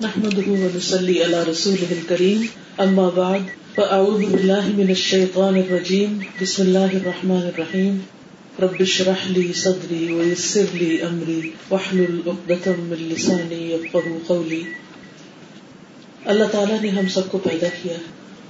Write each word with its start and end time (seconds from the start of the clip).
نحمده 0.00 0.52
ونصلي 0.52 1.22
على 1.22 1.42
رسوله 1.42 1.92
الكريم. 1.92 2.40
أما 2.84 3.10
بعد، 3.16 3.40
فأعوذ 3.76 4.24
بالله 4.24 4.68
من 4.74 4.90
الشيطان 4.90 5.56
الرجيم. 5.56 6.18
بسم 6.42 6.62
الله 6.62 6.96
الرحمن 6.96 7.36
الرحيم. 7.36 7.98
رب 8.62 8.74
اشرح 8.80 9.30
لي 9.30 9.52
صدري 9.52 10.12
ويسر 10.12 10.64
لي 10.72 10.96
أمري 11.10 11.50
واحلل 11.70 12.20
عقدة 12.26 12.72
من 12.78 12.96
لساني 12.96 13.74
يفقهوا 13.74 14.18
قولي. 14.26 14.62
اللہ 16.24 16.44
تعالیٰ 16.44 16.80
نے 16.80 16.88
ہم 16.88 17.08
سب 17.08 17.30
کو 17.30 17.38
پیدا 17.38 17.66
کیا 17.82 17.94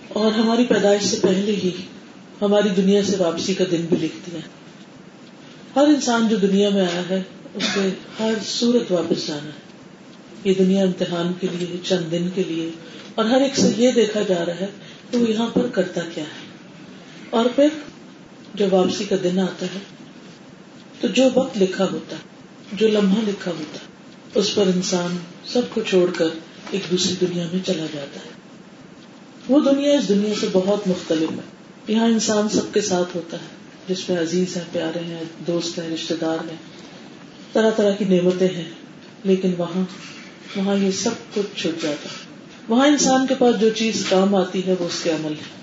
اور 0.09 0.32
ہماری 0.32 0.64
پیدائش 0.64 1.02
سے 1.02 1.16
پہلے 1.22 1.52
ہی 1.52 1.70
ہماری 2.43 2.68
دنیا 2.68 3.02
سے 3.02 3.16
واپسی 3.18 3.54
کا 3.54 3.64
دن 3.70 3.86
بھی 3.88 3.96
لکھ 3.96 4.30
دیا 4.30 4.40
ہر 5.77 5.86
انسان 5.86 6.29
جو 6.29 6.36
دنیا 6.36 6.68
میں 6.68 6.82
آیا 6.82 7.02
ہے، 7.11 7.22
اس 7.54 7.64
سے 7.74 7.88
ہر 8.20 8.32
صورت 8.46 8.93
واپس 8.93 9.27
جانا 9.27 9.48
ہے۔ 9.48 9.71
یہ 10.45 10.54
دنیا 10.59 10.84
امتحان 10.84 11.32
کے 11.40 11.46
لیے، 11.52 11.77
چند 11.82 12.12
دن 12.12 12.29
کے 12.34 12.42
لیے، 12.45 12.70
اور 13.14 13.24
ہر 13.24 13.41
ایک 13.41 13.56
سے 13.56 13.73
یہ 13.77 13.91
دیکھا 13.91 14.20
جا 14.23 14.46
رہا 14.46 14.55
ہے 14.55 14.66
کہ 15.10 15.18
وہ 15.18 15.30
یہاں 15.30 15.46
پر 15.46 15.66
کرتا 15.66 16.01
کیا 16.15 16.24
ہے۔ 16.24 16.52
اور 17.30 17.45
پھر 17.56 17.68
جب 18.55 18.73
واپسی 18.73 19.05
کا 19.05 19.16
دن 19.23 19.38
آتا 19.38 19.66
ہے، 19.66 19.78
تو 21.01 21.09
جو 21.09 21.23
وقت 21.34 21.59
لکھا 21.59 21.87
ہوتا، 21.92 22.16
جو 22.73 22.88
لمحہ 22.88 23.20
لکھا 23.28 23.51
ہوتا، 23.51 23.78
اس 24.34 24.55
پر 24.55 24.66
انسان 24.66 25.16
سب 25.46 25.60
کو 25.74 25.80
چھوڑ 25.80 26.10
کر 26.10 26.28
ایک 26.70 26.90
دوسری 26.90 27.27
دنیا 27.27 27.46
میں 27.52 27.66
چلا 27.66 27.87
جاتا 27.93 28.20
ہے۔ 28.20 28.30
وہ 29.48 29.60
دنیا 29.60 29.98
اس 29.98 30.09
دنیا 30.09 30.34
سے 30.40 30.46
بہت 30.52 30.88
مختلف 30.88 31.30
ہے۔ 31.30 31.62
یہاں 31.88 32.06
انسان 32.06 32.48
سب 32.48 32.74
کے 32.74 32.80
ساتھ 32.80 33.16
ہوتا 33.16 33.37
ہے، 33.37 33.46
جس 33.88 34.09
میں 34.09 34.20
عزیز 34.20 34.56
ہیں، 34.56 34.65
پیارے 34.73 35.01
ہیں، 35.01 35.24
دوست 35.46 35.79
ہیں 35.79 35.90
رشتے 35.90 36.15
دار 36.20 36.38
ہیں۔ 36.51 36.56
طرح 37.52 37.70
طرح 37.70 37.95
کی 37.95 38.04
نعمتیں 38.04 38.48
ہیں، 38.48 38.70
لیکن 39.24 39.51
وہاں 39.59 39.84
وہاں 40.56 40.77
یہ 40.77 40.91
سب 40.91 41.10
کچھ 41.34 41.60
چھٹ 41.60 41.82
جاتا 41.82 42.09
وہاں 42.69 42.87
انسان 42.87 43.27
کے 43.27 43.34
پاس 43.38 43.60
جو 43.60 43.69
چیز 43.70 44.06
کام 44.09 44.34
آتی 44.34 44.66
ہے، 44.66 44.74
وہ 44.80 44.84
اس 44.84 45.02
کے 45.02 45.10
عمل 45.10 45.32
ہے۔ 45.32 45.62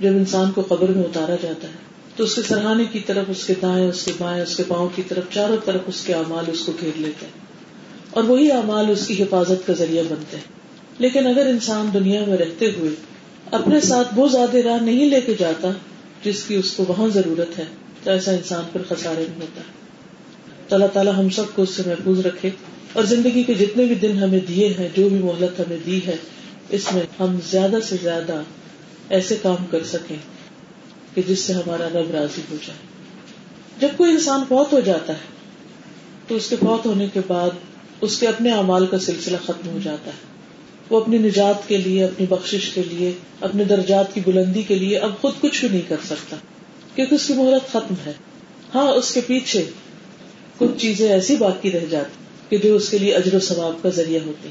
جب 0.00 0.16
انسان 0.16 0.50
کو 0.50 0.62
قبر 0.68 0.88
میں 0.88 1.04
اتارا 1.04 1.34
جاتا 1.42 1.68
ہے، 1.68 1.72
تو 2.16 2.24
اس 2.24 2.34
کے 2.34 2.42
سرحانے 2.42 2.84
کی 2.84 2.98
طرف 2.98 3.24
اس 3.28 3.46
کے 3.46 3.54
دائیں، 3.62 3.88
اس 3.88 4.04
کے 4.04 4.12
بائیں، 4.18 4.42
اس 4.42 4.56
کے 4.56 4.62
پاؤں 4.68 4.88
کی 4.94 5.02
طرف، 5.08 5.24
چاروں 5.30 5.56
طرف 5.64 5.80
اس 5.86 6.04
کے 6.06 6.14
اعمال 6.14 6.44
اس 6.46 6.60
کو 6.60 6.72
گھیر 6.80 6.90
لیتے 6.96 7.26
ہیں۔ 7.26 7.48
اور 8.10 8.24
وہی 8.24 8.52
اعمال 8.52 8.90
اس 8.90 9.06
کی 9.06 9.22
حفاظت 9.22 9.66
کا 9.66 9.72
ذریعہ 9.72 10.02
بنتے 10.02 10.36
ہیں۔ 10.36 10.58
لیکن 10.98 11.26
اگر 11.26 11.46
انسان 11.46 11.90
دنیا 11.94 12.24
میں 12.26 12.36
رہتے 12.36 12.72
ہوئے 12.78 12.90
اپنے 13.50 13.80
ساتھ 13.80 14.08
وہ 14.16 14.28
زیادہ 14.28 14.56
راہ 14.56 14.82
نہیں 14.82 15.10
لے 15.10 15.20
کے 15.20 15.34
جاتا 15.38 15.68
جس 16.24 16.44
کی 16.44 16.54
اس 16.54 16.72
کو 16.72 16.84
وہاں 16.88 17.08
ضرورت 17.08 17.58
ہے، 17.58 17.64
تو 18.04 18.10
ایسا 18.10 18.32
انسان 18.32 18.64
پھر 18.72 18.96
خسارے 18.96 19.24
میں 19.28 19.40
ہوتا۔ 19.40 19.60
ہے 19.60 19.78
تو 20.68 20.74
اللہ 20.74 20.86
تعالیٰ 20.86 21.12
ہم 21.16 21.28
سب 21.28 21.44
کو 21.54 21.62
اس 21.62 21.70
سے 21.70 21.82
محفوظ 21.86 22.20
رکھے۔ 22.20 22.50
اور 22.98 23.06
زندگی 23.06 23.42
کے 23.42 23.54
جتنے 23.54 23.84
بھی 23.84 23.94
دن 23.94 24.18
ہمیں 24.18 24.40
دیے 24.48 24.74
ہیں، 24.78 24.88
جو 24.96 25.08
بھی 25.08 25.18
مہلت 25.18 25.60
ہمیں 25.60 25.76
دی 25.86 26.00
ہے، 26.06 26.16
اس 26.68 26.92
میں 26.92 27.02
ہم 27.20 27.38
زیادہ 27.50 27.76
سے 27.88 27.96
زیادہ 28.02 28.42
ایسے 29.08 29.36
کام 29.42 29.66
کر 29.70 29.84
سکیں 29.84 30.16
کہ 31.14 31.22
جس 31.28 31.40
سے 31.40 31.52
ہمارا 31.52 31.88
رب 31.88 32.10
راضی 32.10 32.40
ہو 32.50 32.56
جائے۔ 32.66 32.78
جب 33.80 33.88
کوئی 33.96 34.12
انسان 34.12 34.40
فوت 34.48 34.72
ہو 34.72 34.80
جاتا 34.80 35.12
ہے، 35.12 35.26
تو 36.28 36.34
اس 36.34 36.48
کے 36.48 36.56
فوت 36.56 36.86
ہونے 36.86 37.06
کے 37.12 37.20
بعد 37.26 37.50
اس 38.00 38.20
کے 38.20 38.26
اپنے 38.26 38.52
اعمال 38.52 38.86
کا 38.86 38.98
سلسلہ 38.98 39.36
ختم 39.46 39.68
ہو 39.68 39.78
جاتا 39.84 40.10
ہے۔ 40.10 40.26
وہ 40.90 41.00
اپنی 41.00 41.18
نجات 41.18 41.68
کے 41.68 41.76
لیے، 41.76 42.04
اپنی 42.04 42.26
بخش 42.26 42.70
کے 42.74 42.82
لیے، 42.82 43.12
اپنے 43.40 43.64
درجات 43.64 44.14
کی 44.14 44.20
بلندی 44.26 44.62
کے 44.62 44.74
لیے 44.74 44.98
اب 44.98 45.20
خود 45.20 45.32
کچھ 45.40 45.60
بھی 45.60 45.68
نہیں 45.68 45.88
کر 45.88 45.96
سکتا، 46.06 46.36
کیونکہ 46.94 47.14
اس 47.14 47.26
کی 47.26 47.34
مہرت 47.34 47.68
ختم 47.68 47.94
ہے۔ 48.06 48.12
ہاں 48.74 48.92
اس 48.92 49.14
کے 49.14 49.20
پیچھے 49.26 49.64
کچھ 50.58 50.78
چیزیں 50.78 51.08
ایسی 51.08 51.36
باقی 51.36 51.72
رہ 51.72 51.86
جاتی۔ 51.90 52.27
کہ 52.48 52.58
جو 52.58 52.76
اس 52.76 52.88
کے 52.88 52.98
لیے 52.98 53.14
اجر 53.14 53.34
و 53.34 53.38
ثواب 53.38 53.82
کا 53.82 53.88
ذریعہ 53.88 54.20
ہوتی 54.26 54.48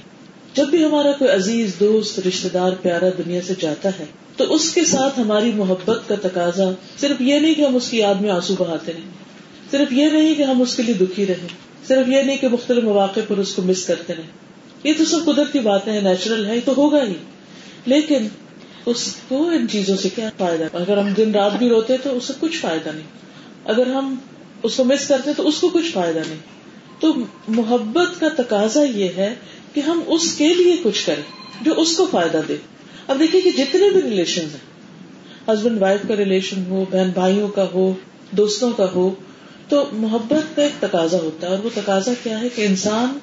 جب 0.53 0.67
بھی 0.67 0.83
ہمارا 0.83 1.11
کوئی 1.11 1.31
عزیز، 1.31 1.71
دوست 1.79 2.19
رشتے 2.27 2.49
دار، 2.53 2.71
پیارا 2.81 3.09
دنیا 3.17 3.41
سے 3.47 3.53
جاتا 3.59 3.89
ہے، 3.99 4.05
تو 4.37 4.53
اس 4.53 4.73
کے 4.73 4.85
ساتھ 4.85 5.19
ہماری 5.19 5.51
محبت 5.55 5.99
کا 6.07 6.15
تقاضا 6.21 6.71
صرف 7.01 7.21
یہ 7.21 7.39
نہیں 7.39 7.53
کہ 7.53 7.61
ہم 7.61 7.75
اس 7.75 7.89
کی 7.89 7.97
یاد 7.97 8.15
میں 8.15 8.29
آنسو 8.29 8.55
بہاتے 8.57 8.93
رہیں، 8.93 9.09
صرف 9.71 9.93
یہ 9.93 10.05
نہیں 10.05 10.35
کہ 10.35 10.41
ہم 10.41 10.61
اس 10.61 10.75
کے 10.75 10.83
لیے 10.83 10.95
دکھی 10.95 11.25
رہیں، 11.25 11.47
صرف 11.87 12.09
یہ 12.09 12.21
نہیں 12.21 12.37
کہ 12.37 12.47
مختلف 12.47 12.83
مواقع 12.83 13.19
پر 13.27 13.37
اس 13.37 13.53
کو 13.53 13.61
مس 13.61 13.85
کرتے 13.85 14.15
رہیں۔ 14.15 14.47
یہ 14.83 14.93
تو 14.97 15.05
سب 15.05 15.25
قدرتی 15.25 15.59
باتیں 15.59 15.93
ہیں، 15.93 16.01
نیچرل 16.01 16.45
ہے 16.45 16.59
تو 16.65 16.73
ہوگا 16.77 17.03
ہی۔ 17.03 17.13
لیکن 17.85 18.27
اس 18.85 19.15
کو، 19.27 19.49
ان 19.49 19.67
چیزوں 19.71 19.97
سے 19.97 20.09
کیا 20.15 20.29
فائدہ؟ 20.37 20.63
اگر 20.73 20.97
ہم 20.97 21.09
دن 21.09 21.31
رات 21.31 21.57
بھی 21.57 21.69
روتے 21.69 21.93
تو 22.03 22.17
اس 22.17 22.23
سے 22.23 22.33
کچھ 22.39 22.57
فائدہ 22.57 22.89
نہیں۔ 22.89 23.07
اگر 23.65 23.87
ہم 23.87 24.15
اس 24.63 24.75
کو 24.75 24.83
مس 24.83 25.07
کرتے 25.07 25.31
تو 25.37 25.47
اس 25.47 25.59
کو 25.59 25.69
کچھ 25.69 25.91
فائدہ 25.91 26.19
نہیں۔ 26.19 26.56
تو 26.99 27.13
محبت 27.47 28.19
کا 28.19 28.27
تقاضا 28.37 28.83
یہ 28.83 29.07
ہے 29.17 29.35
کہ 29.73 29.79
ہم 29.79 30.01
اس 30.07 30.33
کے 30.33 30.53
لیے 30.53 30.75
کچھ 30.83 31.05
کریں 31.05 31.23
جو 31.61 31.73
اس 31.77 31.97
کو 31.97 32.07
فائدہ 32.11 32.41
دے۔ 32.47 32.55
اب 33.07 33.19
دیکھیے 33.19 33.41
کہ 33.41 33.51
جتنے 33.51 33.89
بھی 33.89 34.01
ریلیشن 34.01 34.41
ہیں 34.41 34.77
ہسبینڈ 35.47 35.81
وائف 35.81 36.01
کا 36.07 36.15
ریلیشن 36.15 36.63
ہو، 36.67 36.85
بہن 36.91 37.09
بھائیوں 37.09 37.47
کا 37.47 37.65
ہو، 37.73 37.93
دوستوں 38.31 38.71
کا 38.71 38.91
ہو، 38.95 39.15
تو 39.69 39.85
محبت 39.91 40.55
کا 40.55 40.61
ایک 40.61 40.81
تقاضا 40.81 41.17
ہوتا 41.17 41.47
ہے۔ 41.47 41.55
اور 41.55 41.63
وہ 41.63 41.69
تقاضا 41.73 42.11
کیا 42.23 42.41
ہے 42.41 42.49
کہ 42.49 42.61
انسان 42.61 43.17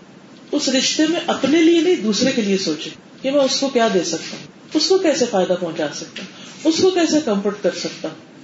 اس 0.52 0.68
رشتے 0.68 1.02
میں 1.08 1.20
اپنے 1.26 1.62
لیے 1.62 1.80
نہیں، 1.80 1.96
دوسرے 1.96 2.32
کے 2.32 2.42
لیے 2.42 2.58
سوچے 2.58 2.90
کہ 3.22 3.30
میں 3.30 3.40
اس 3.40 3.60
کو 3.60 3.68
کیا 3.68 3.88
دے 3.94 4.04
سکتا 4.04 4.36
ہوں؟ 4.36 4.46
اس 4.74 4.88
کو 4.88 4.98
کیسے 4.98 5.24
فائدہ 5.30 5.52
پہنچا 5.60 5.86
سکتا 5.94 6.22
ہوں؟ 6.22 6.44
اس 6.64 6.74
کو 6.82 6.90
کیسے 6.90 7.18
کمفرٹ 7.24 7.54
کر 7.62 7.70
سکتا 7.70 8.08
ہوں؟ 8.08 8.34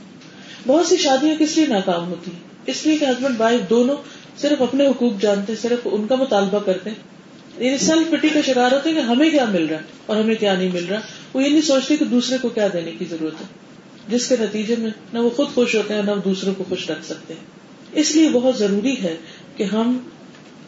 بہت 0.67 0.87
سی 0.87 0.97
شادیاں 0.97 1.35
کس 1.39 1.57
لیے 1.57 1.67
ناکام 1.67 2.09
ہوتی 2.09 2.31
اس 2.67 2.87
لیے 2.87 2.99
کہ 2.99 3.05
ہسبینڈ 3.05 3.41
وائف 3.41 3.71
دونوں 3.71 3.97
صرف 4.39 4.63
اپنے 4.63 4.87
حقوق 4.87 5.23
جانتے، 5.23 5.57
صرف 5.57 5.79
ان 5.85 6.07
کا 6.07 6.15
مطالبہ 6.15 6.59
کرتے۔ 6.59 6.91
یعنی 7.59 7.79
سیلف 7.79 8.11
پٹی 8.11 8.29
کا 8.29 8.41
شکار 8.47 8.73
ہوتے 8.73 8.93
کہ 8.93 8.99
ہمیں 8.99 9.31
کیا 9.31 9.45
مل 9.45 9.67
رہا 9.67 9.77
ہے 9.77 9.83
اور 10.07 10.17
ہمیں 10.17 10.35
کیا 10.35 10.55
نہیں 10.55 10.71
مل 10.73 10.85
رہا۔ 10.87 11.01
وہ 11.35 11.43
یہ 11.43 11.49
نہیں 11.49 11.61
سوچتے 11.61 11.97
کہ 11.97 12.05
دوسرے 12.05 12.39
کو 12.43 12.49
کیا 12.49 12.69
دینے 12.73 12.91
کی 12.91 13.05
ضرورت 13.05 13.41
ہے۔ 13.41 13.47
جس 14.09 14.29
کے 14.29 14.37
نتیجے 14.41 14.77
میں 14.79 14.91
نہ 15.13 15.19
وہ 15.19 15.31
خود 15.31 15.49
خوش 15.55 15.75
ہوتے 15.75 15.95
ہیں، 15.95 16.03
نہ 16.03 16.11
دوسروں 16.25 16.55
کو 16.55 16.65
خوش 16.69 16.91
رکھ 16.91 17.07
سکتے 17.07 17.35
ہیں۔ 17.35 17.45
اس 17.93 18.17
لیے 18.17 18.29
بہت 18.29 18.59
ضروری 18.59 19.03
ہے 19.03 19.17
کہ 19.57 19.63
ہم 19.63 19.99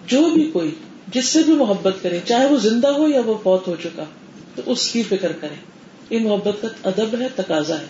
جو 0.06 0.31
بھی 0.34 0.50
کوئی، 0.53 0.71
جس 1.09 1.25
سے 1.25 1.43
بھی 1.43 1.53
محبت 1.53 1.94
کرے 2.03 2.21
چاہے 2.25 2.47
وہ 2.47 2.56
زندہ 2.56 2.89
ہو 2.89 3.09
یا 3.09 3.21
وہ 3.27 3.34
فوت 3.43 3.69
ہو 3.69 3.77
چکا، 3.83 4.05
تو 4.55 4.62
اس 4.67 4.89
کی 4.89 5.03
فکر 5.03 5.33
کرے 5.33 5.55
یہ 6.11 6.19
محبت 6.21 6.62
کا 6.62 6.69
ادب 6.83 7.21
ہے، 7.21 7.29
تقاضا 7.34 7.81
ہے۔ 7.81 7.87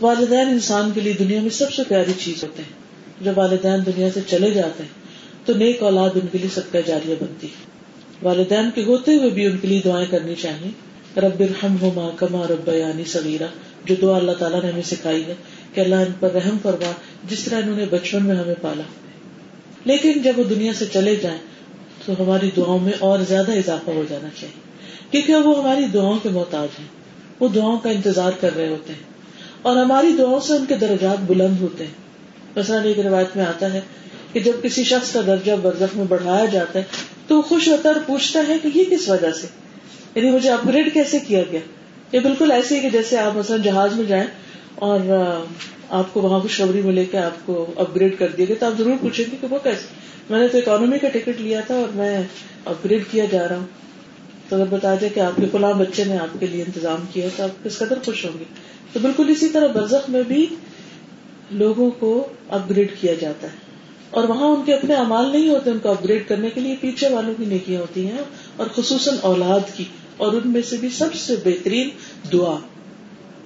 والدین 0.00 0.48
انسان 0.48 0.90
کے 0.94 1.00
لیے 1.00 1.12
دنیا 1.12 1.40
میں 1.40 1.50
سب 1.50 1.72
سے 1.72 1.82
پیاری 1.88 2.12
چیز 2.18 2.42
ہوتے 2.42 2.62
ہیں۔ 2.62 2.87
جب 3.20 3.38
والدین 3.38 3.86
دنیا 3.86 4.08
سے 4.14 4.20
چلے 4.26 4.50
جاتے 4.50 4.82
ہیں، 4.82 4.90
تو 5.46 5.54
نیک 5.54 5.82
اولاد 5.82 6.10
ان 6.14 6.26
کے 6.32 6.38
لیے 6.38 6.48
سب 6.54 6.72
کا 6.72 6.80
جاریہ 6.80 7.14
بنتی 7.20 7.46
ہے۔ 7.46 7.70
والدین 8.22 8.70
کے 8.74 8.84
ہوتے 8.84 9.14
ہوئے 9.14 9.30
بھی 9.30 9.46
ان 9.46 9.58
کے 9.58 9.68
لیے 9.68 9.80
دعائیں 9.84 10.06
کرنی 10.10 10.34
چاہیے۔ 10.34 10.70
رب 11.20 11.40
الحم 11.40 11.76
ہو 11.80 11.92
ماں 11.94 12.10
کما 12.16 12.46
رب 12.50 12.68
یعنی 12.68 13.04
سویرا 13.04 13.46
جو 13.84 13.94
دعا 14.02 14.16
اللہ 14.16 14.32
تعالیٰ 14.32 14.62
نے 14.62 14.70
ہمیں 14.70 14.82
سکھائی 14.82 15.24
ہے 15.24 15.34
کہ 15.74 15.80
اللہ 15.80 15.94
ان 15.94 16.12
پر 16.20 16.32
رحم 16.32 16.56
فرما، 16.62 16.92
جس 17.30 17.44
طرح 17.44 17.62
انہوں 17.62 17.76
نے 17.76 17.84
بچپن 17.90 18.24
میں 18.24 18.36
ہمیں 18.36 18.54
پالا۔ 18.62 18.82
لیکن 19.84 20.12
جب 20.12 20.32
وہ 20.36 20.44
دنیا 20.44 20.72
سے 20.74 20.84
چلے 20.92 21.16
جائیں، 21.16 21.38
تو 22.06 22.12
ہماری 22.20 22.50
دعاؤں 22.56 22.78
میں 22.78 22.92
اور 22.98 23.18
زیادہ 23.28 23.52
اضافہ 23.52 23.90
ہو 23.90 24.04
جانا 24.08 24.28
چاہیے۔ 24.40 24.60
کیونکہ 25.10 25.48
وہ 25.48 25.58
ہماری 25.58 25.84
دعاؤں 25.84 26.18
کے 26.22 26.28
محتاج 26.28 26.68
ہیں۔ 26.80 26.86
وہ 27.40 27.48
دعاؤں 27.48 27.78
کا 27.78 27.90
انتظار 27.90 28.32
کر 28.40 28.56
رہے 28.56 28.68
ہوتے 28.68 28.92
ہیں۔ 28.92 29.02
اور 29.62 29.76
ہماری 29.76 30.12
دعاؤں 30.18 30.40
سے 30.40 30.52
ان 30.52 30.64
کے 30.68 30.74
درجات 30.74 31.22
بلند 31.26 31.60
ہوتے 31.60 31.84
ہیں۔ 31.84 32.07
مثلاً 32.58 32.84
ایک 32.84 32.98
روایت 33.00 33.36
میں 33.36 33.44
آتا 33.44 33.72
ہے 33.72 33.80
کہ 34.32 34.40
جب 34.40 34.52
کسی 34.62 34.84
شخص 34.84 35.12
کا 35.12 35.20
درجہ 35.26 35.52
برزخ 35.62 35.96
میں 35.96 36.04
بڑھایا 36.04 36.44
جاتا 36.44 36.78
ہے 36.78 36.84
تو 37.26 37.36
وہ 37.36 37.42
خوش 37.42 37.68
ہوتا 37.68 37.88
ہے 37.88 37.94
اور 37.94 38.02
پوچھتا 38.06 38.40
ہے 38.48 38.58
کہ 38.62 38.68
یہ 38.74 38.84
کس 38.90 39.08
وجہ 39.08 39.32
سے؟ 39.32 39.46
یعنی 40.14 40.30
مجھے 40.30 40.50
اپ 40.50 40.68
گریڈ 40.68 40.94
کیسے 40.94 41.18
کیا 41.18 41.42
گیا؟ 41.52 41.60
یہ 42.12 42.20
بالکل 42.20 42.50
ایسے 42.50 42.76
ہی 42.76 42.80
کہ 42.80 42.90
جیسے 42.90 43.18
آپ 43.18 43.36
مثلاً 43.36 43.62
جہاز 43.62 43.94
میں 43.94 44.04
جائیں 44.04 44.26
اور 44.74 45.00
آپ 45.90 46.14
کو 46.14 46.20
وہاں 46.20 46.40
خوشخبری 46.40 46.82
میں 46.82 46.92
لے 46.92 47.04
کے 47.04 47.18
آپ 47.18 47.46
کو 47.46 47.72
اپ 47.76 47.96
گریڈ 47.96 48.18
کر 48.18 48.28
دیا 48.28 48.46
گیا، 48.48 48.56
تو 48.60 48.66
آپ 48.66 48.72
ضرور 48.78 48.96
پوچھیں 49.00 49.24
گے 49.32 49.36
کہ 49.40 49.46
وہ 49.50 49.58
کیسے؟ 49.62 49.86
میں 50.30 50.40
نے 50.40 50.48
تو 50.48 50.58
اکانومی 50.58 50.98
کا 50.98 51.08
ٹکٹ 51.08 51.40
لیا 51.40 51.60
تھا 51.60 51.74
اور 51.74 51.88
میں 51.94 52.22
اپ 52.64 52.84
گریڈ 52.84 53.02
کیا 53.10 53.24
جا 53.30 53.48
رہا 53.48 53.56
ہوں۔ 53.56 53.66
تو 54.48 54.56
اگر 54.56 54.64
بتا 54.64 54.94
دیں 55.00 55.08
کہ 55.14 55.20
آپ 55.20 55.36
کے 55.36 55.46
فلاں 55.52 55.72
بچے 55.72 56.04
نے 56.04 56.18
آپ 56.18 56.40
کے 56.40 56.46
لیے 56.46 56.62
انتظام 56.62 57.04
کیا 57.12 57.28
تو 57.36 57.42
آپ 57.42 57.64
کس 57.64 57.78
قدر 57.78 57.98
خوش 58.04 58.24
ہوں 58.24 58.38
گے؟ 58.38 58.44
تو 58.92 59.00
بالکل 59.00 59.24
اسی 59.28 59.48
طرح 59.48 59.66
برزخ 59.66 60.10
میں 60.10 60.22
بھی 60.22 60.46
لوگوں 61.50 61.90
کو 61.90 62.26
اپ 62.48 62.70
گریڈ 62.70 62.92
کیا 63.00 63.14
جاتا 63.14 63.48
ہے۔ 63.48 63.56
اور 64.10 64.24
وہاں 64.24 64.48
ان 64.48 64.62
کے 64.66 64.74
اپنے 64.74 64.94
امال 64.94 65.32
نہیں 65.32 65.48
ہوتے، 65.48 65.70
ان 65.70 65.78
کو 65.78 65.90
اپ 65.90 66.04
گریڈ 66.04 66.28
کرنے 66.28 66.50
کے 66.50 66.60
لیے 66.60 66.76
پیچھے 66.80 67.08
والوں 67.08 67.34
کی 67.38 67.44
نیکیاں 67.44 67.80
ہوتی 67.80 68.06
ہیں 68.06 68.18
اور 68.56 68.66
خصوصاً 68.74 69.14
اولاد 69.22 69.76
کی۔ 69.76 69.84
اور 70.16 70.32
ان 70.32 70.40
میں 70.44 70.62
سے 70.62 70.76
بھی 70.76 70.88
سب 70.88 71.14
سے 71.14 71.34
بہترین 71.44 71.88
دعا۔ 72.32 72.58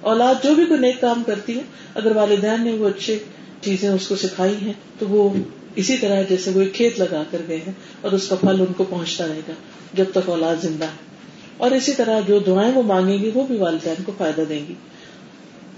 اولاد 0.01 0.35
جو 0.43 0.55
بھی 0.55 0.65
کوئی 0.65 0.79
نیک 0.79 1.01
کام 1.01 1.23
کرتی 1.25 1.55
ہے، 1.55 1.61
اگر 1.95 2.15
والدین 2.15 2.63
نے 2.63 2.71
وہ 2.71 2.87
اچھے 2.87 3.17
چیزیں 3.61 3.89
اس 3.89 4.07
کو 4.07 4.15
سکھائی 4.15 4.55
ہیں، 4.61 4.73
تو 4.99 5.07
وہ 5.07 5.33
اسی 5.75 5.97
طرح 5.97 6.21
جیسے 6.21 6.51
وہ 6.53 6.61
ایک 6.61 6.73
کھیت 6.73 6.99
لگا 6.99 7.23
کر 7.31 7.41
گئے 7.47 7.57
ہیں 7.57 7.71
اور 8.01 8.11
اس 8.11 8.27
کا 8.27 8.35
پھل 8.35 8.55
ان 8.59 8.73
کو 8.77 8.83
پہنچتا 8.89 9.27
رہے 9.27 9.41
گا 9.47 9.53
جب 9.93 10.05
تک 10.11 10.29
اولاد 10.29 10.55
زندہ 10.61 10.85
ہے۔ 10.85 11.13
اور 11.57 11.71
اسی 11.71 11.93
طرح 11.93 12.19
جو 12.27 12.39
دعائیں 12.39 12.73
وہ 12.73 12.83
مانگیں 12.83 13.17
گی 13.17 13.31
وہ 13.33 13.47
بھی 13.47 13.57
والدین 13.57 14.03
کو 14.05 14.11
فائدہ 14.17 14.41
دیں 14.49 14.65
گی۔ 14.69 14.73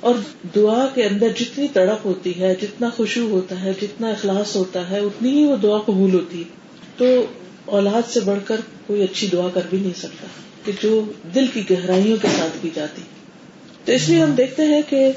اور 0.05 0.15
دعا 0.55 0.85
کے 0.93 1.03
اندر 1.03 1.27
جتنی 1.39 1.67
تڑپ 1.67 2.05
ہوتی 2.05 2.39
ہے، 2.39 2.55
جتنا 2.61 2.89
خوشبو 2.89 3.27
ہوتا 3.29 3.63
ہے، 3.63 3.71
جتنا 3.81 4.09
اخلاص 4.09 4.55
ہوتا 4.55 4.89
ہے، 4.89 4.99
اتنی 4.99 5.29
ہی 5.29 5.45
وہ 5.45 5.55
دعا 5.55 5.77
قبول 5.77 6.13
ہوتی 6.13 6.37
ہے۔ 6.37 6.43
تو 6.97 7.05
اولاد 7.65 8.09
سے 8.09 8.19
بڑھ 8.19 8.39
کر 8.45 8.55
کوئی 8.87 9.03
اچھی 9.03 9.27
دعا 9.27 9.47
کر 9.53 9.61
بھی 9.69 9.79
نہیں 9.79 9.97
سکتا 9.97 10.27
کہ 10.65 10.71
جو 10.83 11.03
دل 11.35 11.45
کی 11.53 11.61
گہرائیوں 11.69 12.17
کے 12.21 12.27
ساتھ 12.37 12.57
کی 12.61 12.69
جاتی۔ 12.73 13.01
تو 13.85 13.91
اس 13.91 14.09
لیے 14.09 14.21
ہم 14.21 14.31
دیکھتے 14.31 14.63
ہیں 14.63 14.81
کہ 14.89 15.11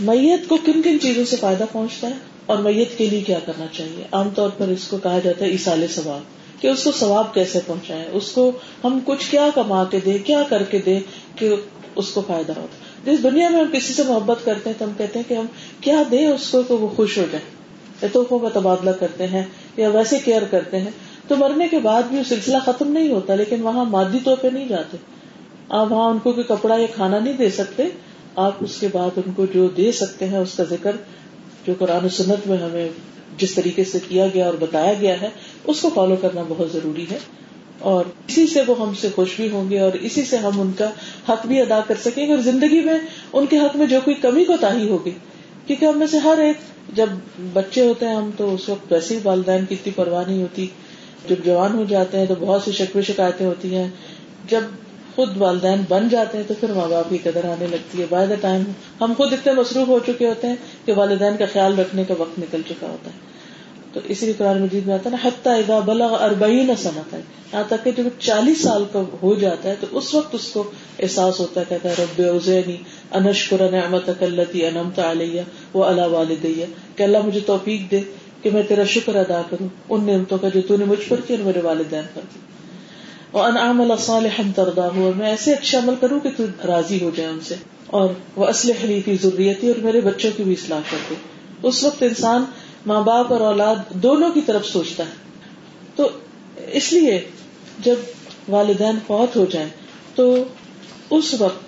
میت 0.00 0.48
کو 0.48 0.56
کن 0.56 0.82
کن 0.82 1.00
چیزوں 1.00 1.24
سے 1.24 1.36
فائدہ 1.36 1.64
پہنچتا 1.72 2.08
ہے 2.08 2.14
اور 2.46 2.58
میت 2.58 2.98
کے 2.98 3.06
لیے 3.06 3.20
کیا 3.20 3.38
کرنا 3.46 3.66
چاہیے؟ 3.72 4.04
عام 4.12 4.30
طور 4.30 4.50
پر 4.58 4.68
اس 4.68 4.88
کو 4.88 4.98
کہا 4.98 5.18
جاتا 5.18 5.44
ہے 5.44 5.50
اسال 5.50 5.86
ثواب 5.90 6.62
کہ 6.62 6.66
اس 6.66 6.84
کو 6.84 6.92
ثواب 6.92 7.34
کیسے 7.34 7.58
پہنچائے؟ 7.66 8.04
اس 8.12 8.30
کو 8.32 8.52
ہم 8.84 8.98
کچھ 9.04 9.30
کیا 9.30 9.48
کما 9.54 9.84
کے 9.84 9.98
دے 10.04 10.18
کیا 10.18 10.42
کر 10.48 10.62
کے 10.62 10.78
دے 10.78 10.98
کہ 11.36 11.54
اس 11.96 12.08
کو 12.08 12.22
فائدہ 12.26 12.52
ہوتا 12.56 12.83
جس 13.06 13.22
دنیا 13.22 13.48
میں 13.48 13.60
ہم 13.60 13.66
کسی 13.72 13.92
سے 13.92 14.02
محبت 14.02 14.44
کرتے 14.44 14.70
ہیں 14.70 14.76
تو 14.78 14.84
ہم 14.84 14.90
کہتے 14.98 15.18
ہیں 15.18 15.28
کہ 15.28 15.34
ہم 15.34 15.46
کیا 15.80 16.02
دیں 16.10 16.26
اس 16.26 16.50
کو 16.50 16.62
کہ 16.62 16.74
وہ 16.74 16.88
خوش 16.88 17.18
ہو 17.18 17.24
جائے 17.32 17.44
یا 18.02 18.08
توحفوں 18.12 18.38
کا 18.38 18.48
تبادلہ 18.52 18.90
کرتے 18.90 19.26
ہیں 19.26 19.42
یا 19.76 19.88
ویسے 19.88 20.18
کیئر 20.24 20.42
کرتے 20.50 20.78
ہیں۔ 20.78 20.90
تو 21.28 21.36
مرنے 21.36 21.68
کے 21.68 21.78
بعد 21.78 22.02
بھی 22.02 22.18
وہ 22.18 22.22
سلسلہ 22.28 22.56
ختم 22.64 22.92
نہیں 22.92 23.10
ہوتا، 23.10 23.34
لیکن 23.34 23.62
وہاں 23.62 23.84
مادی 23.84 24.18
طور 24.24 24.36
پہ 24.36 24.48
نہیں 24.48 24.68
جاتے۔ 24.68 24.96
آپ 25.68 25.92
وہاں 25.92 26.10
ان 26.10 26.18
کو 26.18 26.32
کوئی 26.32 26.44
کپڑا 26.44 26.76
یا 26.76 26.86
کھانا 26.94 27.18
نہیں 27.18 27.32
دے 27.32 27.50
سکتے، 27.50 27.82
آپ 28.36 28.52
اس 28.60 28.80
کے 28.80 28.88
بعد 28.92 29.18
ان 29.26 29.32
کو 29.32 29.46
جو 29.46 29.68
دے 29.68 29.92
سکتے 29.92 30.28
ہیں، 30.28 30.38
اس 30.38 30.54
کا 30.56 30.64
ذکر 30.64 30.96
جو 31.66 31.72
قرآن 31.78 32.08
سنت 32.08 32.48
میں 32.48 32.58
ہمیں 32.58 32.88
جس 33.38 33.54
طریقے 33.54 33.84
سے 33.84 33.98
کیا 34.08 34.26
گیا 34.34 34.46
اور 34.46 34.54
بتایا 34.60 34.92
گیا 35.00 35.20
ہے، 35.20 35.28
اس 35.64 35.80
کو 35.80 35.90
فالو 35.94 36.16
کرنا 36.16 36.42
بہت 36.48 36.72
ضروری 36.72 37.06
ہے۔ 37.10 37.18
اور 37.78 38.04
اسی 38.28 38.46
سے 38.46 38.60
وہ 38.66 38.80
ہم 38.80 38.94
سے 39.00 39.08
خوش 39.14 39.36
بھی 39.36 39.50
ہوں 39.50 39.70
گے 39.70 39.80
اور 39.80 39.92
اسی 39.92 40.24
سے 40.24 40.36
ہم 40.36 40.60
ان 40.60 40.72
کا 40.78 40.90
حق 41.28 41.46
بھی 41.46 41.60
ادا 41.60 41.80
کر 41.88 41.94
سکیں 42.04 42.26
گے 42.26 42.30
اور 42.30 42.40
زندگی 42.40 42.80
میں 42.80 42.98
ان 43.32 43.46
کے 43.46 43.58
حق 43.58 43.76
میں 43.76 43.86
جو 43.86 44.00
کوئی 44.04 44.16
کمی 44.16 44.44
کو 44.44 44.52
تاہی 44.60 44.88
ہوگی۔ 44.88 45.10
کیونکہ 45.66 45.84
ہم 45.84 45.98
میں 45.98 46.06
سے 46.06 46.18
ہر 46.18 46.38
ایک، 46.38 46.56
جب 46.96 47.06
بچے 47.52 47.86
ہوتے 47.86 48.08
ہیں 48.08 48.14
ہم 48.14 48.30
تو 48.36 48.54
اس 48.54 48.68
وقت 48.68 48.92
ویسے 48.92 49.14
ہی 49.14 49.20
والدین 49.24 49.64
کی 49.64 49.74
اتنی 49.74 49.92
پرواہ 49.96 50.24
نہیں 50.26 50.42
ہوتی۔ 50.42 50.66
جب 51.28 51.36
جوان 51.44 51.74
ہو 51.74 51.84
جاتے 51.88 52.18
ہیں 52.18 52.26
تو 52.26 52.34
بہت 52.40 52.62
سی 52.62 52.72
شکوے 52.72 53.02
شکایتیں 53.02 53.46
ہوتی 53.46 53.74
ہیں۔ 53.76 53.88
جب 54.48 54.60
خود 55.14 55.36
والدین 55.36 55.82
بن 55.88 56.08
جاتے 56.08 56.38
ہیں 56.38 56.44
تو 56.48 56.54
پھر 56.60 56.72
ماں 56.72 56.88
باپ 56.88 57.10
کی 57.10 57.18
قدر 57.18 57.44
آنے 57.44 57.66
لگتی 57.66 58.00
ہے۔ 58.00 58.06
بائی 58.10 58.26
دا 58.26 58.34
ٹائم 58.40 58.62
ہم 59.00 59.12
خود 59.16 59.32
اتنے 59.32 59.52
مصروف 59.52 59.88
ہو 59.88 59.98
چکے 60.06 60.28
ہوتے 60.28 60.48
ہیں 60.48 60.56
کہ 60.84 60.92
والدین 60.92 61.36
کا 61.36 61.44
خیال 61.52 61.78
رکھنے 61.78 62.04
کا 62.04 62.14
وقت 62.18 62.38
نکل 62.38 62.60
چکا 62.68 62.86
ہوتا 62.86 63.10
ہے۔ 63.10 63.33
تو 63.94 64.00
اسی 64.04 64.24
لیے 64.24 64.34
قرآن 64.38 64.62
مجید 64.62 64.86
میں 64.86 64.94
آتا 64.94 65.10
ہے 65.10 65.16
نا، 65.16 65.28
حتیٰ 65.28 65.58
اذا 65.58 65.78
بلغ 65.78 66.22
اربعین 66.22 66.70
سنت 66.78 67.14
ہے 67.14 67.20
یہاں 67.52 67.62
تک 67.66 67.84
کہ 67.84 67.90
جب 67.90 68.02
چالیس 68.18 68.62
سال 68.62 68.84
کا 68.92 69.02
ہو 69.22 69.34
جاتا 69.34 69.68
ہے 69.68 69.74
تو 69.80 69.86
اس 69.90 70.14
وقت 70.14 70.34
اس 70.34 70.48
کو 70.48 70.70
احساس 70.98 71.40
ہوتا 71.40 71.60
ہے، 71.60 71.66
کہتا 71.68 71.88
ہے، 71.88 71.94
رب 71.98 72.22
اوزینی 72.28 72.76
انشکر 73.10 73.70
نعمتک 73.70 74.22
اللتی 74.22 74.66
انعمت 74.66 74.98
علیہ 74.98 75.40
و 75.76 75.82
علی 75.82 76.00
والدیہ 76.00 76.64
کہ 76.96 77.02
اللہ 77.02 77.18
مجھے 77.24 77.40
توفیق 77.40 77.90
دے 77.90 78.00
کہ 78.42 78.50
میں 78.50 78.62
تیرا 78.68 78.84
شکر 78.84 79.14
ادا 79.14 79.42
کروں 79.50 79.68
ان 79.88 80.04
نعمتوں 80.04 80.38
کا 80.38 80.48
جو 80.48 80.60
تو 80.68 80.76
نے 80.76 80.84
مجھ 80.84 81.08
پر 81.08 81.20
کی 81.20 81.34
اور 81.34 81.44
میرے 81.44 81.60
والدین 81.60 82.04
پر 82.14 82.20
کی 82.34 82.40
اور 83.30 83.48
انعام 83.48 83.80
اللہ 83.80 83.94
صالح 83.98 84.40
تردا 84.56 84.88
ہو 84.96 85.04
اور 85.04 85.12
میں 85.12 85.26
ایسے 85.26 85.52
اچھا 85.52 85.78
عمل 85.78 85.94
کروں 86.00 86.20
کہ 86.20 86.30
تو 86.36 86.44
راضی 86.66 86.98
ہو 87.02 87.10
جائے 87.16 87.28
ان 87.28 87.40
سے۔ 87.40 87.54
اور 87.86 88.08
وہ 88.36 88.46
اسلح 88.46 88.74
حلیفی 88.84 89.16
ضروریتی 89.22 89.68
اور 89.68 89.76
میرے 89.76 90.00
بچوں 90.00 90.30
کی 90.36 90.42
بھی 90.42 90.52
اصلاح 90.52 90.80
کر 90.90 90.96
دے۔ 91.10 91.14
اس 91.62 91.84
وقت 91.84 92.02
انسان 92.02 92.44
ماں 92.86 93.00
باپ 93.02 93.32
اور 93.32 93.40
اولاد 93.40 93.76
دونوں 93.90 94.30
کی 94.30 94.40
طرف 94.40 94.66
سوچتا 94.66 95.04
ہے۔ 95.06 95.12
تو 95.96 96.08
اس 96.72 96.92
لیے 96.92 97.28
جب 97.78 97.94
والدین 98.48 98.98
فوت 99.06 99.36
ہو 99.36 99.44
جائیں، 99.44 99.68
تو 100.14 100.44
اس 101.10 101.34
وقت 101.40 101.64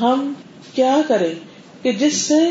ہم 0.00 0.32
کیا 0.74 0.96
کریں 1.08 1.34
کہ 1.82 1.92
جس 1.92 2.16
سے 2.16 2.50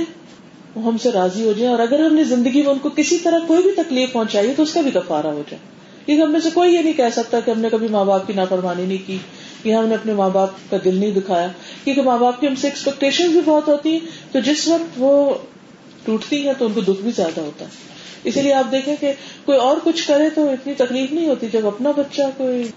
وہ 0.76 0.84
ہم 0.84 0.98
سے 0.98 1.12
راضی 1.12 1.48
ہو 1.48 1.54
جائیں 1.58 1.72
اور 1.72 1.80
اگر 1.80 2.00
ہم 2.00 2.16
نے 2.16 2.24
زندگی 2.24 2.62
میں 2.62 2.72
ان 2.72 2.80
کو 2.80 2.90
کسی 2.90 3.18
طرح 3.18 3.40
کوئی 3.48 3.64
بھی 3.64 3.72
تکلیف 3.72 4.14
پہنچائی 4.14 4.54
تو 4.58 4.64
اس 4.64 4.74
کا 4.74 4.82
بھی 4.82 4.92
کفارہ 4.92 5.28
ہو 5.28 5.44
جائے۔ 5.50 5.72
کیونکہ 6.06 6.24
ہم 6.24 6.32
میں 6.32 6.40
سے 6.40 6.50
کوئی 6.54 6.74
یہ 6.74 6.80
نہیں 6.80 6.94
کہہ 6.94 7.10
سکتا 7.14 7.40
کہ 7.40 7.52
ہم 7.52 7.60
نے 7.60 7.70
کبھی 7.70 7.88
ماں 7.88 8.06
باپ 8.06 8.28
کی 8.28 8.34
نافرمانی 8.34 8.86
نہیں 8.86 9.08
کی 9.08 9.18
یا 9.64 9.80
ہم 9.80 9.86
نے 9.86 9.96
اپنے 9.96 10.14
ماں 10.14 10.30
باپ 10.30 10.50
کا 10.70 10.78
دل 10.86 10.96
نہیں 10.96 11.12
دکھایا۔ 11.12 11.48
کیونکہ 11.84 12.02
ماں 12.02 12.18
باپ 12.18 12.42
کی 12.42 12.48
ہم 12.48 12.56
سے 12.56 12.68
ایکسپیکٹیشن 12.68 13.30
بھی 13.32 13.40
بہت 13.46 13.68
ہوتی 13.68 13.92
ہیں، 13.92 14.00
تو 14.32 14.40
جس 14.40 14.68
وقت 14.68 14.94
وہ 14.98 15.34
ٹوٹتی 16.06 16.46
ہیں 16.46 16.54
تو 16.60 16.66
ان 16.66 16.74
کو 16.74 16.82
دکھ 16.82 17.02
بھی 17.02 17.12
زیادہ 17.12 17.42
ہوتا 17.42 17.66
ہے۔ 17.66 17.91
اسی 18.24 18.42
لیے 18.42 18.54
آپ 18.54 18.72
دیکھیں 18.72 18.96
کہ 19.00 19.14
کوئی 19.46 19.58
اور 19.58 19.78
کچھ 19.84 20.08
کرے 20.08 20.30
تو 20.30 20.50
اتنی 20.50 20.74
تکلیف 20.74 21.12
نہیں 21.12 21.28
ہوتی۔ 21.28 21.48
جب 21.54 21.68
اپنا 21.68 21.92
بچہ 21.92 22.22
کوئی 22.38 22.68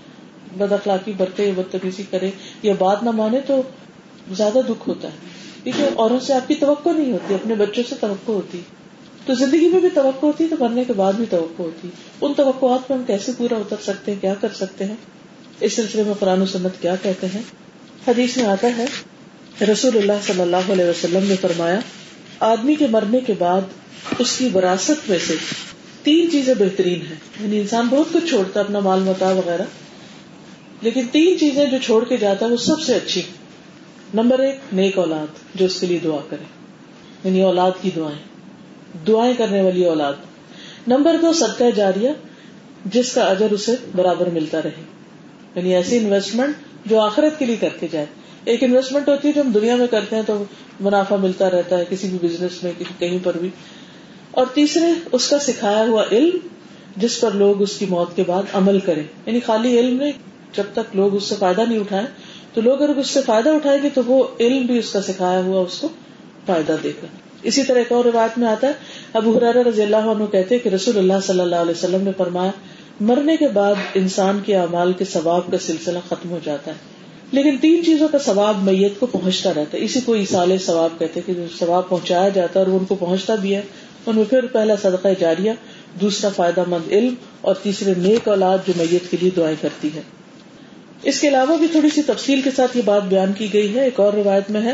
بد 0.59 0.73
اخلاقی 0.73 1.13
برتے 1.17 1.47
یا 1.47 1.53
بدتمیزی 1.57 2.03
کرے 2.11 2.31
یا 2.63 2.75
بات 2.79 3.03
نہ 3.03 3.11
مانے 3.11 3.41
تو 3.47 3.63
زیادہ 4.33 4.59
دکھ 4.69 4.89
ہوتا 4.89 5.09
ہے۔ 5.09 5.45
کیونکہ 5.65 5.85
اوروں 5.95 6.21
سے 6.21 6.35
آپ 6.35 6.49
کی 6.49 6.55
توقع 6.55 6.89
نہیں 6.89 7.13
ہوتی، 7.13 7.35
اپنے 7.35 7.55
بچوں 7.55 7.83
سے 7.89 7.95
توقع 8.01 8.33
ہوتی۔ 8.33 8.61
تو 9.27 9.35
زندگی 9.35 9.69
میں 9.69 9.81
بھی 9.81 9.89
توقع 9.95 10.27
ہوتی، 10.27 10.47
تو 10.51 10.57
مرنے 10.61 10.85
کے 10.85 10.93
بعد 10.93 11.13
بھی 11.13 11.25
توقع 11.31 11.63
ہوتی۔ 11.63 11.89
ان 12.21 12.35
توقعات 12.35 12.89
پہ 12.89 12.95
ہم 12.95 13.03
کیسے 13.07 13.33
پورا 13.37 13.57
اتر 13.57 13.77
سکتے 13.83 14.13
ہیں؟ 14.13 14.21
کیا 14.21 14.35
کر 14.41 14.49
سکتے 14.55 14.85
ہیں؟ 14.85 14.97
اس 15.61 15.73
سلسلے 15.73 16.03
میں 16.03 16.15
قرآن 16.19 16.43
و 16.43 16.47
سنت 16.47 16.83
کیا 16.83 16.95
کہتے 17.03 17.27
ہیں؟ 17.35 17.43
حدیث 18.09 18.37
میں 18.37 18.45
آتا 18.45 18.69
ہے، 18.79 18.85
رسول 19.65 19.97
اللہ 19.97 20.13
صلی 20.27 20.41
اللہ 20.41 20.73
علیہ 20.73 20.85
وسلم 20.85 21.25
نے 21.29 21.37
فرمایا، 21.37 21.81
آدمی 22.41 22.75
کے 22.75 22.87
مرنے 22.91 23.21
کے 23.21 23.35
بعد 23.39 23.61
اس 24.19 24.37
کی 24.37 24.49
وراثت 24.55 25.11
میں 25.11 25.19
سے 25.27 25.35
تین 26.03 26.31
چیزیں 26.31 26.55
بہترین 26.55 27.01
ہیں۔ 27.01 27.17
یعنی 27.41 27.61
انسان 27.61 27.87
بہت 27.91 28.13
کچھ 28.13 28.27
چھوڑتا 28.29 28.61
ہے 28.61 28.65
اپنا 28.65 28.79
مال 28.79 29.01
متا 29.01 29.31
وغیرہ، 29.31 29.63
لیکن 30.81 31.03
تین 31.13 31.39
چیزیں 31.39 31.67
جو 31.67 31.77
چھوڑ 31.85 32.05
کے 32.05 32.17
جاتا 32.17 32.47
ہے 32.47 32.51
وہ 32.51 32.57
سب 32.57 32.81
سے 32.81 32.95
اچھی۔ 32.95 33.23
نمبر 34.15 34.39
ایک، 34.39 34.55
نیک 34.73 34.99
اولاد، 34.99 35.27
جو 35.55 35.67
اس 35.67 35.81
کے 35.81 35.87
لیے 35.87 35.99
دعا 36.05 36.19
کرے۔ 36.31 36.45
یعنی 37.25 37.41
اولاد 37.41 37.71
کی 37.83 37.91
دعائیں 37.97 38.19
دعائیں 39.07 39.35
کرنے 39.39 39.61
والی 39.61 39.85
اولاد۔ 39.85 40.13
نمبر 40.87 41.17
دو، 41.23 41.33
صدقہ 41.33 41.65
جاریہ، 41.77 42.11
جس 42.85 43.13
کا 43.13 43.25
اجر 43.25 43.51
اسے 43.51 43.73
برابر 43.97 44.27
ملتا 44.27 44.63
رہے۔ 44.63 44.83
یعنی 45.55 45.75
ایسی 45.75 45.99
انویسٹمنٹ 45.99 46.55
جو 46.87 47.01
آخرت 47.01 47.39
کے 47.39 47.45
لیے 47.45 47.57
کر 47.57 47.69
کے 47.81 47.89
جائے۔ 47.91 48.07
ایک 48.45 48.63
انویسٹمنٹ 48.63 49.09
ہوتی 49.09 49.29
ہے 49.29 49.33
جو 49.33 49.41
ہم 49.41 49.51
دنیا 49.51 49.77
میں 49.77 49.87
کرتے 49.87 50.17
ہیں 50.17 50.23
تو 50.27 50.45
منافع 50.81 51.17
ملتا 51.17 51.51
رہتا 51.51 51.79
ہے، 51.79 51.85
کسی 51.91 52.09
بھی 52.09 52.29
بزنس 52.29 52.65
میں 52.65 52.73
کہیں 52.99 53.19
پر 53.23 53.37
بھی۔ 53.37 53.49
اور 54.35 54.47
تیسرے، 54.55 54.87
اس 55.13 55.29
کا 55.29 55.39
سکھایا 55.39 55.85
ہوا 55.89 56.05
علم 56.13 56.39
جس 56.97 57.21
پر 57.21 57.31
لوگ 57.31 57.63
اس 57.63 57.77
کی 57.77 57.87
موت 57.87 58.17
کے 58.17 58.23
بعد 58.27 58.43
عمل 58.53 58.81
کریں۔ 58.81 59.03
یعنی 59.27 59.41
خالی 59.41 59.79
علم 59.79 59.97
میں 59.97 60.13
جب 60.53 60.63
تک 60.73 60.97
لوگ 60.97 61.15
اس 61.15 61.25
سے 61.25 61.35
فائدہ 61.39 61.61
نہیں 61.69 61.81
اٹھائے 61.81 62.05
تو 62.55 62.61
لوگ 62.61 62.83
اگر 62.83 62.97
اس 62.97 63.11
سے 63.11 63.21
فائدہ 63.27 63.49
اٹھائیں 63.49 63.83
گے 63.83 63.89
تو 63.95 64.01
وہ 64.07 64.25
علم 64.41 64.67
بھی 64.67 64.79
اس 64.79 64.93
کا 64.93 65.03
سکھایا 65.03 65.41
ہوا 65.41 65.61
اس 65.61 65.79
کو 65.79 65.89
فائدہ 66.47 66.77
دے 66.83 66.89
گا۔ 66.89 67.07
اسی 67.43 67.63
طرح 67.63 67.79
ایک 67.79 67.93
اور 67.93 68.05
روایت 68.05 68.39
میں 68.39 68.49
آتا 68.49 68.67
ہے، 68.67 68.73
ابو 69.13 69.39
حرار 69.39 69.55
رضی 69.55 69.83
اللہ 69.83 69.97
عنہ 69.97 70.25
کہتے 70.25 70.59
کہ 70.59 70.69
رسول 70.69 70.99
اللہ 70.99 71.13
صلی 71.23 71.41
اللہ 71.41 71.57
علیہ 71.57 71.71
وسلم 71.71 72.03
نے 72.03 72.11
فرمایا، 72.17 72.51
مرنے 73.01 73.37
کے 73.37 73.49
بعد 73.49 73.75
انسان 73.95 74.41
کے 74.45 74.57
اعمال 74.57 74.93
کے 74.93 75.05
ثواب 75.05 75.51
کا 75.51 75.59
سلسلہ 75.59 75.99
ختم 76.09 76.31
ہو 76.31 76.39
جاتا 76.45 76.71
ہے۔ 76.71 76.77
لیکن 77.33 77.57
تین 77.61 77.85
چیزوں 77.85 78.09
کا 78.09 78.19
ثواب 78.19 78.63
میت 78.63 79.01
کو 79.01 79.07
پہنچتا 79.07 79.51
رہتا 79.51 79.79
ہے۔ 79.79 79.85
اسی 79.85 80.01
کو 80.01 80.15
اصال 80.15 80.59
ثواب 80.59 80.99
کہتے 80.99 81.21
کہ 81.27 81.33
ثواب 81.59 81.89
پہنچایا 81.89 82.29
جاتا 82.29 82.61
ہے 82.61 82.65
اور 82.65 82.73
وہ 82.73 82.79
ان 82.79 82.85
کو 82.85 82.95
پہنچتا 82.95 83.35
بھی 83.35 83.55
ہے۔ 83.55 83.63
ان 84.07 84.17
میں 84.17 84.25
پھر 84.25 84.47
پہلا 84.47 84.75
صدقہ 84.83 85.09
جاریہ، 85.21 85.53
دوسرا 86.01 86.31
فائدہ 86.37 86.63
مند 86.67 86.93
علم 86.93 87.15
اور 87.41 87.55
تیسرے 87.55 87.93
نیک 87.97 88.29
اولاد 88.29 88.59
جو 88.67 88.73
میت 88.77 89.11
کے 89.11 89.17
لیے 89.21 89.31
دعائیں 89.37 89.57
کرتی 89.61 89.89
ہے 89.95 90.01
اس 91.03 91.21
کے 91.21 91.29
علاوہ 91.29 91.57
بھی 91.57 91.67
تھوڑی 91.67 91.89
سی 91.91 92.03
تفصیل 92.03 92.41
کے 92.41 92.51
ساتھ 92.57 92.77
یہ 92.77 92.83
بات 92.85 93.05
بیان 93.05 93.33
کی 93.33 93.53
گئی 93.53 93.75
ہے۔ 93.75 93.85
ایک 93.85 94.01
اور 94.01 94.13
روایت 94.13 94.51
میں 94.51 94.61
ہے، 94.61 94.73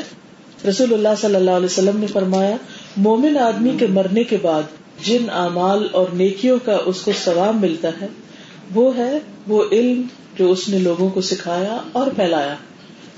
رسول 0.69 0.93
اللہ 0.93 1.09
صلی 1.21 1.35
اللہ 1.35 1.51
علیہ 1.51 1.67
وسلم 1.67 1.97
نے 1.97 2.07
فرمایا، 2.07 2.57
مومن 2.97 3.39
آدمی 3.39 3.71
کے 3.79 3.87
مرنے 3.87 4.25
کے 4.25 4.37
بعد 4.43 4.63
جن 5.05 5.31
اعمال 5.31 5.89
اور 5.93 6.07
نیکیوں 6.13 6.59
کا 6.65 6.79
اس 6.87 7.01
کو 7.01 7.13
ثواب 7.25 7.55
ملتا 7.55 7.89
ہے، 8.01 8.07
وہ 8.75 8.97
ہے، 8.97 9.19
وہ 9.49 9.65
علم 9.73 10.03
جو 10.39 10.51
اس 10.51 10.69
نے 10.69 10.79
لوگوں 10.79 11.09
کو 11.09 11.21
سکھایا 11.21 11.77
اور 11.93 12.07
پھیلایا۔ 12.17 12.55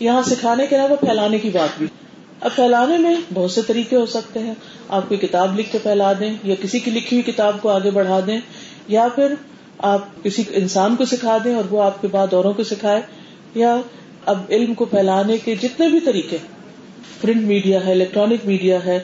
یہاں 0.00 0.22
سکھانے 0.22 0.66
کے 0.66 0.76
علاوہ 0.76 0.96
پھیلانے 0.96 1.38
کی 1.38 1.50
بات 1.50 1.78
بھی۔ 1.78 1.86
اب 2.42 2.54
پھیلانے 2.54 2.98
میں 2.98 3.14
بہت 3.34 3.50
سے 3.50 3.62
طریقے 3.66 3.96
ہو 3.96 4.06
سکتے 4.06 4.40
ہیں۔ 4.40 4.54
آپ 4.88 5.08
کوئی 5.08 5.20
کتاب 5.20 5.58
لکھ 5.60 5.72
کے 5.72 5.78
پھیلا 5.82 6.12
دیں 6.20 6.34
یا 6.44 6.54
کسی 6.62 6.78
کی 6.78 6.90
لکھی 6.90 7.16
ہوئی 7.16 7.32
کتاب 7.32 7.62
کو 7.62 7.68
آگے 7.68 7.90
بڑھا 7.90 8.20
دیں 8.26 8.38
یا 8.88 9.06
پھر 9.14 9.34
آپ 9.78 10.24
کسی 10.24 10.42
انسان 10.52 10.96
کو 10.96 11.04
سکھا 11.04 11.38
دیں 11.44 11.54
اور 11.54 11.64
وہ 11.70 11.82
آپ 11.82 12.00
کے 12.02 12.08
بعد 12.08 12.34
اوروں 12.34 12.52
کو 12.52 12.64
سکھائے 12.64 13.00
یا 13.54 13.76
اب 14.26 14.38
علم 14.50 14.74
کو 14.74 14.84
پھیلانے 14.84 15.38
کے 15.38 15.54
جتنے 15.62 15.88
بھی 15.88 16.00
طریقے 16.00 16.36
پرنٹ 17.20 17.42
میڈیا 17.42 17.86
ہے، 17.86 17.92
الیکٹرانک 17.92 18.46
میڈیا 18.46 18.84
ہے، 18.84 18.98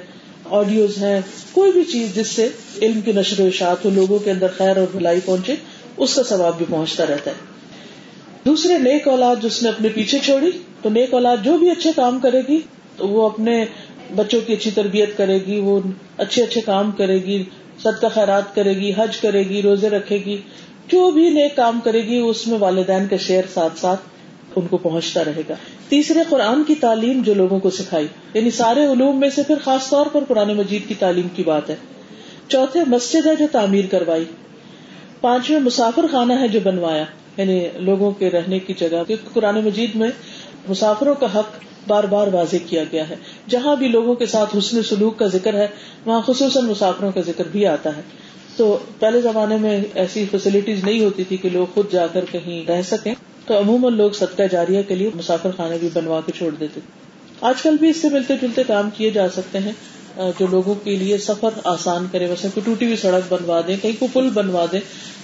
آڈیوز 0.50 1.02
ہیں، 1.02 1.21
کوئی 1.52 1.73
بھی 1.73 1.85
چیز 1.85 2.14
جس 2.14 2.28
سے 2.28 2.49
علم 2.83 3.00
کی 3.00 3.12
نشر 3.12 3.40
و 3.40 3.47
اشاعت 3.47 3.85
ہو، 3.85 3.90
لوگوں 3.90 4.18
کے 4.18 4.30
اندر 4.30 4.47
خیر 4.57 4.76
اور 4.76 4.87
بھلائی 4.92 5.21
پہنچے، 5.25 5.54
اس 5.97 6.14
کا 6.14 6.23
ثواب 6.23 6.59
بھی 6.59 6.66
پہنچتا 6.71 7.04
رہتا 7.09 7.30
ہے۔ 7.30 7.37
دوسرے، 8.47 8.78
نیک 8.78 9.09
اولاد 9.09 9.37
جس 9.42 9.62
نے 9.62 9.68
اپنے 9.68 9.88
پیچھے 9.88 10.18
چھوڑی، 10.18 10.50
تو 10.83 10.90
نیک 10.90 11.14
اولاد 11.14 11.37
جو 11.45 11.59
بھی 11.59 11.71
اچھے 11.71 11.90
کام 11.97 12.18
کرے 12.18 12.40
گی 12.49 12.61
تو 12.99 13.09
وہ 13.09 13.26
اپنے 13.26 13.64
بچوں 14.17 14.40
کی 14.47 14.52
اچھی 14.52 14.71
تربیت 14.71 15.17
کرے 15.17 15.38
گی، 15.47 15.61
وہ 15.61 15.81
اچھے 16.17 16.43
اچھے 16.43 16.61
کام 16.61 16.90
کرے 16.90 17.14
گی 17.14 17.45
سد 17.78 18.00
کا 18.00 18.09
خیرات 18.09 18.55
کرے 18.55 18.76
گی، 18.76 18.93
حج 18.97 19.17
کرے 19.17 19.43
گی، 19.43 19.62
روزے 19.62 19.88
رکھے 19.88 20.17
گی، 20.17 20.37
جو 20.88 21.11
بھی 21.11 21.31
نیک 21.31 21.57
کام 21.57 21.81
کرے 21.85 22.02
گی، 22.02 22.19
اس 22.19 22.47
میں 22.47 22.59
والدین 22.59 23.09
کا 23.09 23.17
شعر 23.17 23.43
ساتھ 23.55 23.78
ساتھ 23.78 24.00
ان 24.57 24.67
کو 24.67 24.76
پہنچتا 24.76 25.25
رہے 25.25 25.43
گا۔ 25.49 25.55
تیسرے، 25.88 26.19
قرآن 26.28 26.64
کی 26.64 26.75
تعلیم 26.75 27.23
جو 27.23 27.35
لوگوں 27.35 27.61
کو 27.61 27.71
سکھائی۔ 27.71 28.07
یعنی 28.35 28.50
سارے 28.50 28.85
علوم 28.85 29.21
میں 29.21 29.31
سے 29.31 29.43
پھر 29.43 29.55
خاص 29.64 29.90
طور 29.90 30.07
پر 30.07 30.25
قرآن 30.28 30.57
مجید 30.57 30.88
کی 30.88 30.95
تعلیم 30.95 31.28
کی 31.37 31.43
بات 31.43 31.71
ہے۔ 31.71 31.76
چوتھے، 32.49 32.81
مسجد 32.87 33.26
ہے 33.26 33.37
جو 33.37 33.47
تعمیر 33.52 33.85
کروائی۔ 33.90 34.25
پانچویں، 35.21 35.61
مسافر 35.61 36.05
خانہ 36.11 36.33
ہے 36.33 36.49
جو 36.49 36.61
بنوایا۔ 36.64 37.05
یعنی 37.37 37.69
لوگوں 37.75 38.11
کے 38.11 38.31
رہنے 38.31 38.59
کی 38.59 38.75
جگہ۔ 38.78 39.12
قرآن 39.33 39.64
مجید 39.64 39.90
میں 39.95 40.09
مسافروں 40.69 41.14
کا 41.14 41.26
حق 41.35 41.50
بار 41.88 42.04
بار 42.04 42.26
واضح 42.26 42.57
کیا 42.66 42.85
گیا 42.92 43.09
ہے۔ 43.09 43.16
جہاں 43.49 43.76
بھی 43.76 43.88
لوگوں 43.88 44.14
کے 44.14 44.26
ساتھ 44.26 44.57
حسن 44.57 44.83
سلوک 44.83 45.18
کا 45.18 45.26
ذکر 45.26 45.54
ہے، 45.54 45.66
وہاں 46.07 46.21
خصوصاً 46.26 46.64
مسافروں 46.64 47.12
کا 47.12 47.21
ذکر 47.21 47.45
بھی 47.52 47.66
آتا 47.66 47.97
ہے۔ 47.97 48.02
تو 48.57 48.78
پہلے 48.99 49.21
زمانے 49.21 49.57
میں 49.57 49.80
ایسی 49.95 50.25
فیسلٹیز 50.30 50.85
نہیں 50.85 51.04
ہوتی 51.04 51.25
تھی 51.25 51.37
کہ 51.37 51.49
لوگ 51.50 51.66
خود 51.75 51.92
جا 51.92 52.07
کر 52.07 52.25
کہیں 52.33 52.71
رہ 52.71 52.83
سکیں۔ 52.83 53.14
تو 53.47 53.59
عموماً 53.59 53.95
لوگ 53.95 54.11
صدقہ 54.11 54.42
جاریہ 54.52 54.83
کے 54.83 54.95
لیے 54.95 55.11
مسافر 55.14 55.50
خانے 55.57 55.78
بھی 55.80 55.88
بنوا 55.95 56.21
کے 56.26 56.33
چھوڑ 56.33 56.54
دیتے۔ 56.61 56.80
آج 57.40 57.62
کل 57.62 57.76
بھی 57.80 57.88
اس 57.88 57.97
سے 57.97 58.09
ملتے 58.09 58.35
جلتے 58.42 58.62
کام 58.66 58.90
کیے 58.97 59.11
جا 59.11 59.28
سکتے 59.28 59.59
ہیں۔ 59.59 59.73
جو 60.38 60.47
لوگوں 60.47 60.75
کے 60.75 60.97
لیے 60.97 61.18
سفر 61.18 61.50
آسان 61.64 62.07
کرے 62.12 62.26
ویسے 62.26 62.49
کوئی 62.54 62.64
ٹوٹی 62.64 62.85
ہوئی 62.85 62.97
سڑک 62.97 63.33
بنوا 63.33 63.61
دیں، 63.66 63.76
کہیں 63.83 63.92
کو 63.99 64.07
پل 64.12 64.30
بنوا 64.35 64.66
دیں۔ 64.73 64.80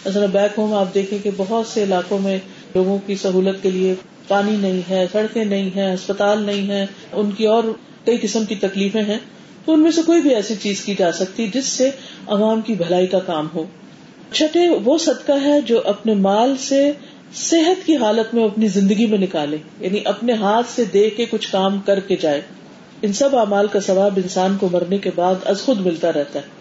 مثلا 0.07 0.27
بیک 0.27 0.59
ہوم 0.59 0.75
آپ 0.75 0.95
دیکھیں 0.95 1.19
کہ 1.23 1.31
بہت 1.37 1.67
سے 1.67 1.83
علاقوں 1.83 2.19
میں 2.19 2.39
لوگوں 2.75 2.99
کی 3.07 3.15
سہولت 3.15 3.63
کے 3.63 3.71
لیے 3.71 3.95
پانی 4.29 4.57
نہیں 4.57 4.81
ہے، 4.91 5.07
سڑکیں 5.13 5.45
نہیں 5.45 5.71
ہے 5.77 5.93
اسپتال 5.93 6.43
نہیں 6.43 6.69
ہے 6.69 6.87
ان 7.13 7.31
کی 7.31 7.47
اور 7.47 7.65
کئی 8.05 8.17
قسم 8.21 8.45
کی 8.45 8.55
تکلیفیں 8.55 9.03
ہیں، 9.03 9.19
تو 9.65 9.73
ان 9.73 9.81
میں 9.81 9.91
سے 9.91 10.01
کوئی 10.07 10.21
بھی 10.21 10.35
ایسی 10.35 10.55
چیز 10.63 10.81
کی 10.81 10.95
جا 10.99 11.13
سکتی 11.13 11.49
جس 11.55 11.65
سے 11.65 11.91
عوام 12.27 12.61
کی 12.61 12.75
بھلائی 12.75 13.07
کا 13.07 13.19
کام 13.19 13.49
ہو۔ 13.55 13.65
چھٹے، 14.33 14.69
وہ 14.69 14.99
صدقہ 14.99 15.33
ہے 15.45 15.61
جو 15.61 15.81
اپنے 15.85 16.15
مال 16.15 16.57
سے 16.57 16.93
صحت 17.35 17.87
کی 17.87 17.97
حالت 17.97 18.35
میں 18.35 18.45
اپنی 18.45 18.69
زندگی 18.69 19.07
میں 19.07 19.19
نکالے 19.19 19.57
یعنی 19.81 20.01
اپنے 20.05 20.33
ہاتھ 20.33 20.67
سے 20.71 20.85
دے 20.85 21.11
کے 21.11 21.25
کچھ 21.31 21.53
کام 21.53 21.81
کر 21.81 22.01
کے 22.01 22.17
جائے۔ 22.17 22.41
ان 23.03 23.13
سب 23.13 23.37
اعمال 23.37 23.67
کا 23.67 23.81
ثواب 23.81 24.19
انسان 24.23 24.57
کو 24.61 24.69
مرنے 24.73 24.99
کے 24.99 25.11
بعد 25.15 25.35
از 25.45 25.63
خود 25.63 25.81
ملتا 25.81 26.13
رہتا 26.13 26.39
ہے۔ 26.39 26.54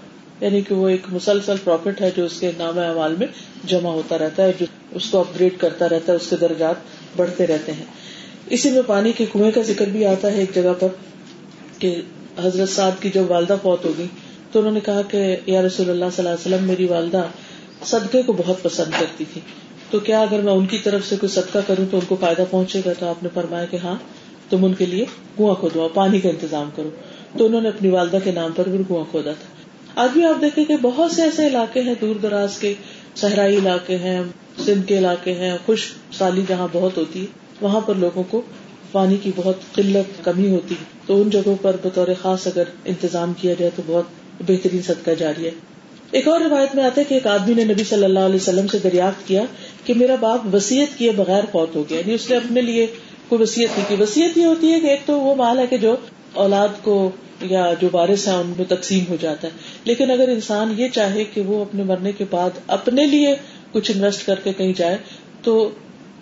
یعنی 0.44 0.62
کہ 0.62 0.76
وہ 0.76 0.90
ایک 0.90 1.02
مسلسل 1.10 1.56
پروفٹ 1.64 2.02
ہے 2.02 2.10
جو 2.16 2.26
اس 2.26 2.40
کے 2.40 2.52
نام 2.58 2.80
اعمال 2.80 3.16
میں 3.16 3.28
جمع 3.68 3.90
ہوتا 3.90 4.18
رہتا 4.18 4.44
ہے، 4.44 4.52
جو 4.60 4.66
اس 4.92 5.10
کو 5.10 5.20
اپ 5.20 5.26
گریڈ 5.36 5.54
کرتا 5.58 5.90
رہتا 5.90 6.12
ہے، 6.12 6.18
اس 6.18 6.30
کے 6.30 6.36
درجات 6.36 6.76
بڑھتے 7.18 7.48
رہتے 7.48 7.72
ہیں۔ 7.72 7.86
اسی 8.50 8.72
میں 8.72 8.82
پانی 8.88 9.12
کے 9.12 9.26
کنویں 9.34 9.52
کا 9.52 9.62
ذکر 9.62 9.86
بھی 9.86 10.06
آتا 10.06 10.32
ہے 10.32 10.40
ایک 10.40 10.56
جگہ 10.56 10.74
پر 10.80 10.88
کہ 11.80 12.02
حضرت 12.44 12.70
صاحب 12.70 13.02
کی 13.02 13.10
جب 13.14 13.24
والدہ 13.28 13.56
فوت 13.62 13.86
ہوگی 13.86 14.06
تو 14.52 14.60
انہوں 14.60 14.74
نے 14.74 14.80
کہا 14.80 15.02
کہ 15.02 15.36
یا 15.46 15.62
رسول 15.62 15.90
اللہ 15.90 16.06
صلی 16.16 16.28
اللہ 16.28 16.30
علیہ 16.30 16.56
وسلم، 16.56 16.68
میری 16.68 16.86
والدہ 16.86 17.24
صدقے 17.84 18.22
کو 18.22 18.34
بہت 18.34 18.64
پسند 18.64 18.92
کرتی 19.00 19.24
تھی۔ 19.34 19.42
تو 19.90 20.00
کیا 20.00 20.22
اگر 20.22 20.42
میں 20.42 20.54
ان 20.54 20.66
کی 20.66 20.78
طرف 20.78 21.06
سے 21.08 21.16
کوئی 21.16 21.30
صدقہ 21.30 21.58
کروں 21.68 21.86
تو 21.92 21.98
ان 21.98 22.06
کو 22.08 22.18
فائدہ 22.20 22.44
پہنچے 22.50 22.82
گا؟ 22.86 22.94
تو 23.00 23.06
آپ 23.06 23.24
نے 23.24 23.30
فرمایا 23.34 23.66
کہ 23.66 23.78
ہاں 23.78 23.96
تم 24.50 24.66
ان 24.66 24.74
کے 24.74 24.86
لیے 24.86 25.06
کنواں 25.38 25.56
کھودواؤ، 25.56 25.88
پانی 25.94 26.20
کا 26.20 26.30
انتظام 26.30 26.70
کرو۔ 26.76 26.90
تو 27.38 27.46
انہوں 27.46 27.62
نے 27.62 27.70
اپنی 27.70 27.90
والدہ 27.90 28.18
کے 28.24 28.32
نام 28.32 28.52
پر 28.56 28.70
بھی 28.70 28.78
کنواں 28.88 29.04
کھودا 29.12 29.32
تھا۔ 29.32 29.53
آج 29.96 30.10
بھی 30.14 30.26
آپ 30.26 30.42
دیکھیں 30.42 30.66
کہ 30.66 30.76
بہت 30.82 31.12
سے 31.12 31.22
ایسے 31.22 31.48
علاقے 31.48 31.82
ہیں 31.82 31.94
دور 32.02 32.16
دراز 32.16 32.58
کے، 32.58 32.74
صحرائی 33.16 33.58
علاقے 33.58 33.98
ہیں، 33.98 34.22
سندھ 34.66 34.88
کے 34.88 34.98
علاقے 34.98 35.34
ہیں 35.34 35.58
خوش 35.66 35.92
سالی 36.18 36.42
جہاں 36.48 36.68
بہت 36.72 36.98
ہوتی 36.98 37.22
ہے، 37.22 37.26
وہاں 37.62 37.80
پر 37.80 37.96
لوگوں 37.96 38.24
کو 38.30 38.42
پانی 38.92 39.18
کی 39.18 39.32
بہت 39.36 39.56
قلت 39.74 40.26
کمی 40.26 40.50
ہوتی 40.50 40.76
ہے۔ 40.76 40.84
تو 41.06 41.22
ان 41.22 41.30
جگہوں 41.30 41.56
پر 41.62 41.76
بطور 41.84 42.08
خاص 42.22 42.48
اگر 42.48 42.64
انتظام 42.86 43.34
کیا 43.42 43.54
جائے 43.60 43.72
تو 43.76 43.82
بہت 43.86 44.04
بہترین 44.48 44.82
صدقہ 44.82 45.12
جاری 45.12 45.46
ہے۔ 45.46 45.52
ایک 46.12 46.28
اور 46.28 46.40
روایت 46.40 46.76
میں 46.76 46.84
آتا 46.84 47.02
ہے 47.02 47.06
کہ 47.06 47.14
ایک 47.14 47.28
آدمی 47.28 47.54
نے 47.54 47.64
نبی 47.64 47.84
صلی 47.84 48.04
اللہ 48.04 48.20
علیہ 48.20 48.36
وسلم 48.36 48.68
سے 48.68 48.78
دریافت 48.84 49.28
کیا 49.28 49.44
کہ 49.86 49.94
میرا 49.94 50.16
باپ 50.20 50.56
وسیعت 50.56 51.00
کیے 51.00 51.12
بغیر 51.12 51.44
فوت 51.52 51.76
ہو 51.76 51.84
گیا 51.90 51.98
یعنی 51.98 52.14
اس 52.14 52.30
نے 52.30 52.36
اپنے 52.36 52.62
لیے 52.62 52.88
کوئی 53.30 53.42
وسیعت 53.42 53.78
نہیں 53.78 53.98
کی۔ 53.98 54.04
وسیعت 54.04 54.38
یہ 54.38 54.46
ہوتی 54.46 54.72
ہے 54.72 54.80
کہ 54.80 54.88
ایک 54.88 55.02
تو 55.06 55.20
وہ 55.20 55.36
مال 55.36 55.60
ہے 55.60 55.68
کہ 55.68 55.78
جو 55.78 55.96
اولاد 56.34 56.68
کو 56.82 57.12
یا 57.44 57.74
جو 57.82 57.90
بارش 57.92 58.28
ہے 58.28 58.34
ان 58.34 58.54
میں 58.58 58.66
تقسیم 58.66 59.04
ہو 59.10 59.18
جاتا 59.22 59.48
ہے۔ 59.48 59.54
لیکن 59.84 60.12
اگر 60.12 60.28
انسان 60.28 60.74
یہ 60.78 60.88
چاہے 60.88 61.24
کہ 61.24 61.42
وہ 61.42 61.62
اپنے 61.62 61.84
مرنے 61.84 62.12
کے 62.12 62.26
بعد 62.30 62.50
اپنے 62.68 63.06
لیے 63.06 63.36
کچھ 63.72 63.92
انویسٹ 63.96 64.26
کر 64.26 64.36
کے 64.36 64.54
کہیں 64.54 64.74
جائے، 64.78 64.98
تو 65.44 65.70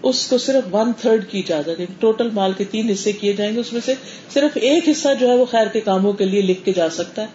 اس 0.04 0.28
کو 0.28 0.38
صرف 0.38 0.75
ون 0.75 0.92
تھرڈ 1.01 1.25
کی 1.30 1.40
اجازت 1.40 1.80
ہے۔ 1.80 1.86
ٹوٹل 2.00 2.30
مال 2.34 2.54
کے 2.58 2.63
تین 2.63 2.90
حصے 2.90 3.12
کیے 3.12 3.34
جائیں 3.34 3.56
گے، 3.56 3.60
اس 3.60 3.74
میں 3.74 3.82
سے 3.86 3.94
صرف 4.34 4.58
ایک 4.62 4.90
حصہ 4.90 5.08
جو 5.20 5.30
ہے 5.30 5.36
وہ 5.36 5.46
خیر 5.46 5.68
کے 5.68 5.82
کاموں 5.82 6.13
کے 6.13 6.25
لیے 6.25 6.42
لکھ 6.42 6.66
کے 6.66 6.74
جا 6.74 6.90
سکتا 6.90 7.22
ہے۔ 7.22 7.28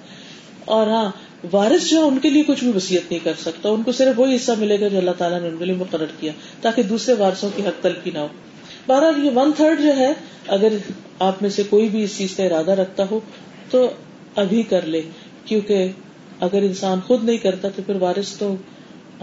اور 0.64 0.86
ہاں 0.86 1.10
وارث 1.52 1.90
جو 1.90 1.96
ہے 1.98 2.02
ان 2.02 2.18
کے 2.18 2.30
لیے 2.30 2.42
کچھ 2.42 2.64
بھی 2.64 2.72
وسیعت 2.76 3.10
نہیں 3.10 3.24
کر 3.24 3.32
سکتا۔ 3.40 3.68
ان 3.68 3.82
کو 3.82 3.92
صرف 3.92 4.20
وہی 4.20 4.36
حصہ 4.36 4.52
ملے 4.58 4.80
گا 4.80 4.88
جو 4.88 4.98
اللہ 4.98 5.10
تعالیٰ 5.18 5.40
نے 5.40 5.48
ان 5.48 5.56
کے 5.56 5.64
لیے 5.64 5.74
مقرر 5.74 6.06
کیا، 6.20 6.32
تاکہ 6.60 6.82
دوسرے 6.82 7.14
وارثوں 7.14 7.48
کی 7.56 7.62
حق 7.62 7.82
تلفی 7.82 8.10
نہ 8.10 8.18
ہو۔ 8.18 8.28
بہرحال 8.86 9.24
یہ 9.24 9.30
ون 9.34 9.52
تھرڈ 9.56 9.82
جو 9.82 9.96
ہے، 9.96 10.12
اگر 10.46 10.72
آپ 11.18 11.42
میں 11.42 11.50
سے 11.50 11.62
کوئی 11.62 11.88
بھی 11.88 12.02
اس 12.02 12.18
چیز 12.18 12.36
کا 12.36 12.44
ارادہ 12.44 12.70
رکھتا 12.70 13.04
ہو 13.10 13.20
تو 13.70 13.90
ابھی 14.36 14.62
کر 14.62 14.86
لے، 14.86 15.00
کیونکہ 15.44 15.88
اگر 16.40 16.62
انسان 16.62 17.00
خود 17.06 17.24
نہیں 17.24 17.36
کرتا 17.36 17.68
تو 17.76 17.82
پھر 17.86 17.96
وارث 17.96 18.32
تو 18.32 18.54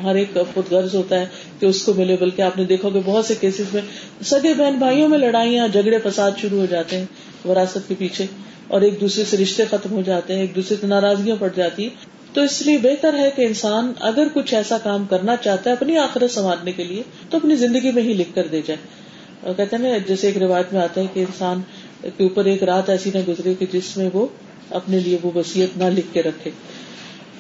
ہر 0.03 0.15
ایک 0.15 0.37
خود 0.53 0.71
غرض 0.71 0.95
ہوتا 0.95 1.19
ہے 1.19 1.25
کہ 1.59 1.65
اس 1.65 1.81
کو 1.85 1.93
ملے، 1.93 2.15
بلکہ 2.19 2.41
آپ 2.41 2.57
نے 2.57 2.63
دیکھا 2.63 2.89
کہ 2.89 2.99
بہت 3.05 3.25
سے 3.25 3.33
کیسز 3.41 3.73
میں 3.73 3.81
سگے 4.23 4.53
بہن 4.53 4.77
بھائیوں 4.77 5.09
میں 5.09 5.17
لڑائیاں، 5.17 5.67
جھگڑے، 5.67 5.97
فساد 6.03 6.31
شروع 6.41 6.59
ہو 6.59 6.65
جاتے 6.69 6.97
ہیں 6.97 7.05
وراثت 7.47 7.87
کے 7.87 7.95
پیچھے، 7.97 8.25
اور 8.67 8.81
ایک 8.81 9.01
دوسرے 9.01 9.23
سے 9.25 9.37
رشتے 9.37 9.63
ختم 9.69 9.91
ہو 9.91 10.01
جاتے 10.01 10.33
ہیں، 10.33 10.41
ایک 10.41 10.55
دوسرے 10.55 10.77
سے 10.81 10.87
ناراضگیاں 10.87 11.35
پڑ 11.39 11.49
جاتی 11.55 11.83
ہیں۔ 11.83 12.11
تو 12.33 12.41
اس 12.41 12.61
لیے 12.61 12.77
بہتر 12.77 13.13
ہے 13.13 13.29
کہ 13.35 13.41
انسان 13.41 13.93
اگر 13.99 14.27
کچھ 14.33 14.53
ایسا 14.53 14.77
کام 14.77 15.05
کرنا 15.09 15.35
چاہتا 15.35 15.69
ہے 15.69 15.75
اپنی 15.75 15.97
آخرت 15.97 16.31
سنوارنے 16.31 16.71
کے 16.71 16.83
لیے، 16.83 17.03
تو 17.29 17.37
اپنی 17.37 17.55
زندگی 17.55 17.91
میں 17.91 18.03
ہی 18.03 18.13
لکھ 18.13 18.35
کر 18.35 18.47
دے 18.51 18.61
جائے۔ 18.65 18.79
اور 19.41 19.53
کہتے 19.53 19.75
ہیں 19.75 19.91
نا، 19.91 19.97
جیسے 20.07 20.27
ایک 20.27 20.37
روایت 20.37 20.73
میں 20.73 20.81
آتا 20.81 21.01
ہے 21.01 21.05
کہ 21.13 21.19
انسان 21.19 21.61
کے 22.03 22.23
اوپر 22.23 22.45
ایک 22.45 22.63
رات 22.63 22.89
ایسی 22.89 23.11
نہ 23.13 23.19
گزرے 23.27 23.53
کہ 23.59 23.65
جس 23.71 23.95
میں 23.97 24.09
وہ 24.13 24.25
اپنے 24.69 24.99
لیے 24.99 25.17
وہ 25.23 25.31
وسیعت 25.35 25.77
نہ 25.77 25.83
لکھ 25.83 26.13
کے 26.13 26.23
رکھے۔ 26.23 26.51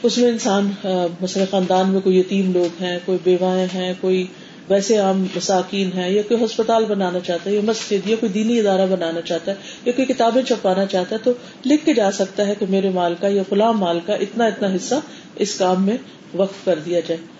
اس 0.03 0.17
میں 0.17 0.29
انسان 0.29 0.69
مثلا 1.21 1.43
خاندان 1.49 1.89
میں 1.89 2.01
کوئی 2.01 2.19
یتیم 2.19 2.51
لوگ 2.53 2.81
ہیں، 2.83 2.97
کوئی 3.05 3.17
بیوائیں 3.23 3.67
ہیں، 3.73 3.93
کوئی 4.01 4.25
ویسے 4.69 4.97
عام 4.97 5.25
مساکین 5.35 5.89
ہے 5.95 6.11
یا 6.11 6.21
کوئی 6.27 6.43
ہسپتال 6.45 6.85
بنانا 6.85 7.19
چاہتا 7.19 7.49
ہے، 7.49 7.55
یا 7.55 7.61
مسجد، 7.63 8.07
یا 8.09 8.15
کوئی 8.19 8.31
دینی 8.31 8.59
ادارہ 8.59 8.85
بنانا 8.89 9.21
چاہتا 9.21 9.51
ہے، 9.51 9.55
یا 9.85 9.93
کوئی 9.95 10.13
کتابیں 10.13 10.41
چھپانا 10.41 10.85
چاہتا 10.85 11.15
ہے، 11.15 11.21
تو 11.23 11.33
لکھ 11.65 11.85
کے 11.85 11.93
جا 11.93 12.11
سکتا 12.11 12.47
ہے 12.47 12.53
کہ 12.59 12.65
میرے 12.69 12.89
مال 12.89 13.15
کا 13.19 13.27
یا 13.27 13.43
فلاں 13.49 13.73
مال 13.73 13.99
کا 14.05 14.13
اتنا 14.13 14.45
اتنا 14.45 14.75
حصہ 14.75 14.95
اس 15.35 15.55
کام 15.55 15.85
میں 15.85 15.97
وقف 16.33 16.65
کر 16.65 16.79
دیا 16.85 16.99
جائے۔ 16.99 17.32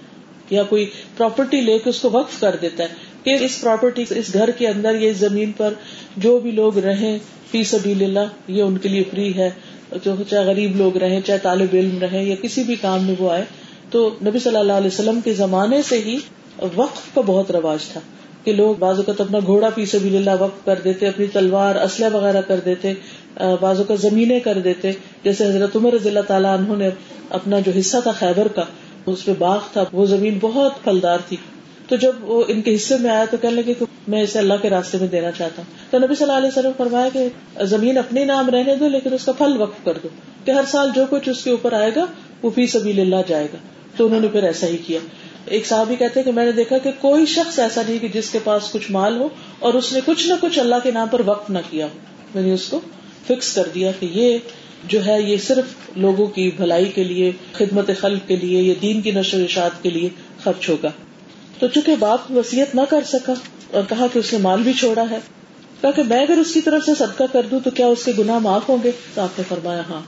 یا 0.54 0.64
کوئی 0.64 0.86
پراپرٹی 1.18 1.62
لے 1.62 1.78
کے 1.80 1.90
اس 1.90 2.00
کو 2.00 2.10
وقف 2.12 2.40
کر 2.40 2.56
دیتا 2.62 2.84
ہے 2.84 2.90
کہ 3.24 3.38
اس 3.46 3.62
پراپرٹی 3.62 4.04
اس 4.10 4.34
گھر 4.34 4.52
کے 4.52 4.68
اندر 4.68 4.96
یا 4.96 5.12
اس 5.12 5.18
زمین 5.18 5.52
پر 5.52 5.74
جو 6.18 6.40
بھی 6.40 6.52
لوگ 6.52 6.78
رہیں، 6.78 7.18
فی 7.52 7.64
سبیل 7.64 8.04
اللہ، 8.04 8.52
یہ 8.52 8.62
ان 8.62 8.78
کے 8.78 8.90
لیے 8.90 9.04
فری 9.12 9.38
ہے۔ 9.38 9.50
جو 10.04 10.16
چاہے 10.30 10.46
غریب 10.46 10.76
لوگ 10.76 10.98
رہے 10.98 11.20
چاہے 11.26 11.40
طالب 11.40 11.70
علم 11.74 11.98
رہے 12.02 12.24
یا 12.24 12.36
کسی 12.42 12.64
بھی 12.64 12.76
کام 12.76 13.04
میں 13.04 13.16
وہ 13.20 13.32
آئے۔ 13.32 13.44
تو 13.90 14.10
نبی 14.26 14.40
صلی 14.40 14.56
اللہ 14.56 14.74
علیہ 14.74 14.88
وسلم 14.88 15.20
کے 15.22 15.34
زمانے 15.34 15.82
سے 15.82 15.98
ہی 15.98 16.18
وقف 16.76 17.16
کا 17.16 17.22
بہت 17.26 17.52
رواج 17.52 17.86
تھا 17.86 18.00
کہ 18.44 18.54
لوگ 18.54 18.76
بعض 18.76 18.98
اوقات 18.98 19.22
اپنا 19.22 19.40
گھوڑا 19.46 19.70
پی 19.70 19.86
سبھی 19.86 20.18
اللہ 20.18 20.30
وقف 20.40 20.66
کر 20.66 20.80
دیتے، 20.84 21.08
اپنی 21.08 21.26
تلوار، 21.28 21.76
اسلحہ 21.76 22.16
وغیرہ 22.16 22.42
کر 22.42 22.60
دیتے 22.66 22.94
بعض 23.62 23.78
اوقات 23.78 24.00
زمینیں 24.00 24.40
کر 24.40 24.58
دیتے۔ 24.64 24.92
جیسے 25.24 25.46
حضرت 25.46 25.76
عمر 25.76 25.94
رضی 25.94 26.10
اللہ 26.10 26.26
تعالیٰ 26.28 26.58
انہوں 26.58 26.78
نے 26.78 26.90
اپنا 27.30 27.60
جو 27.60 27.72
حصہ 27.80 27.98
تھا 28.04 28.12
خیبر 28.12 28.48
کا 28.48 28.64
اس 29.12 29.26
پہ 29.26 29.32
باغ 29.40 29.60
تھا، 29.74 29.84
وہ 29.94 30.06
زمین 30.06 30.38
بہت 30.42 30.84
پھلدار 30.84 31.18
تھی۔ 31.28 31.38
تو 31.88 31.96
جب 31.96 32.12
وہ 32.22 32.44
ان 32.48 32.62
کے 32.62 32.76
حصے 32.76 32.98
میں 32.98 33.10
آیا 33.10 33.26
تو 33.32 33.38
کہنے 33.38 33.62
لگے 33.62 33.74
کہ 33.74 33.86
میں 34.08 34.22
اسے 34.22 34.40
اللہ 34.40 34.54
کے 34.62 34.70
راستے 34.70 34.98
میں 34.98 35.08
دینا 35.08 35.32
چاہتا 35.32 35.62
ہوں۔ 35.62 35.92
تو 35.92 35.98
نبی 35.98 36.16
صلی 36.16 36.24
اللہ 36.24 36.38
علیہ 36.38 36.48
وسلم 36.48 36.72
فرمایا 36.78 37.10
کہ 37.14 37.28
زمین 37.64 37.98
اپنے 37.98 38.26
نام 38.26 38.50
رہنے 38.50 38.76
دو، 38.76 38.88
لیکن 38.90 39.14
اس 39.14 39.26
کا 39.26 39.32
پھل 39.32 39.62
وقف 39.62 39.86
کر 39.86 39.98
دو، 40.04 40.08
کہ 40.46 40.52
ہر 40.52 40.64
سال 40.68 40.90
جو 40.96 41.06
کچھ 41.10 41.30
اس 41.30 41.44
کے 41.44 41.52
اوپر 41.52 41.74
آئے 41.74 41.92
گا، 41.96 42.06
وہ 42.42 42.50
فی 42.56 42.68
سبھی 42.68 43.02
اللہ 43.02 43.16
جائے 43.28 43.48
گا۔ 43.54 43.58
تو 43.98 44.06
انہوں 44.06 44.20
نے 44.20 44.28
پھر 44.28 44.44
ایسا 44.44 44.68
ہی 44.68 44.78
کیا۔ 44.78 45.00
ایک 45.46 45.68
صاحب 45.68 45.90
ہی 45.90 45.96
کہتے 45.96 46.24
کہ 46.24 46.32
میں 46.32 46.46
نے 46.46 46.52
دیکھا 46.52 46.78
کہ 46.78 46.92
کوئی 47.02 47.26
شخص 47.26 47.60
ایسا 47.60 47.82
نہیں 47.88 48.00
کہ 48.00 48.08
جس 48.08 48.30
کے 48.30 48.40
پاس 48.44 48.72
کچھ 48.72 48.92
مال 48.92 49.18
ہو 49.18 49.30
اور 49.60 49.74
اس 49.74 49.94
نے 49.94 50.00
کچھ 50.06 50.28
نہ 50.28 50.34
کچھ 50.42 50.60
اللہ 50.60 50.76
کے 50.84 50.92
نام 50.92 51.08
پر 51.08 51.22
وقف 51.26 51.50
نہ 51.50 51.60
کیا 51.70 51.86
ہو۔ 51.86 51.98
میں 52.36 52.44
نے 52.44 52.54
اس 52.54 52.68
کو 52.68 52.80
فکس 53.28 53.56
کر 53.56 53.68
دیا 53.76 53.92
کہ 54.00 54.06
یہ 54.12 54.38
جو 54.88 55.06
ہے 55.06 55.22
یہ 55.22 55.38
صرف 55.38 55.98
لوگوں 55.98 56.28
کی 56.28 56.52
بھلائی 56.56 56.86
کے 56.86 57.04
لیے، 57.04 57.32
خدمت 57.54 57.90
خلق 58.00 58.28
کے 58.28 58.36
لیے 58.36 58.62
یا 58.62 58.74
دین 58.82 59.02
کی 59.02 59.12
نشر 59.12 59.40
اشاعت 59.40 59.84
کے 59.84 59.90
لیے 59.90 60.10
خرچ 60.44 60.70
ہوگا۔ 60.70 60.90
تو 61.60 61.68
چونکہ 61.68 61.96
باپ 62.00 62.32
وسیعت 62.32 62.76
نہ 62.76 62.82
کر 62.90 63.02
سکا 63.04 63.34
اور 63.72 63.84
کہا 63.90 64.08
کہ 64.14 64.20
اس 64.20 64.34
نے 64.34 64.40
مال 64.40 64.62
بھی 64.62 64.74
چھوڑا 64.74 65.04
ہے، 65.12 65.18
کہا 65.82 65.92
کہ 65.92 66.04
میں 66.04 66.20
اگر 66.20 66.38
اس 66.38 66.54
کی 66.54 66.62
طرف 66.62 66.84
سے 66.86 66.92
صدقہ 66.98 67.24
کر 67.32 67.46
دوں 67.52 67.60
تو 67.60 67.70
کیا 67.70 67.88
اس 67.88 68.06
کے 68.06 68.12
گناہ 68.20 68.40
معاف 68.40 68.70
ہوں 68.70 68.78
گے؟ 68.84 68.92
تو 69.14 69.22
آپ 69.22 69.40
نے 69.40 69.44
فرمایا 69.48 69.82
ہاں۔ 69.90 70.02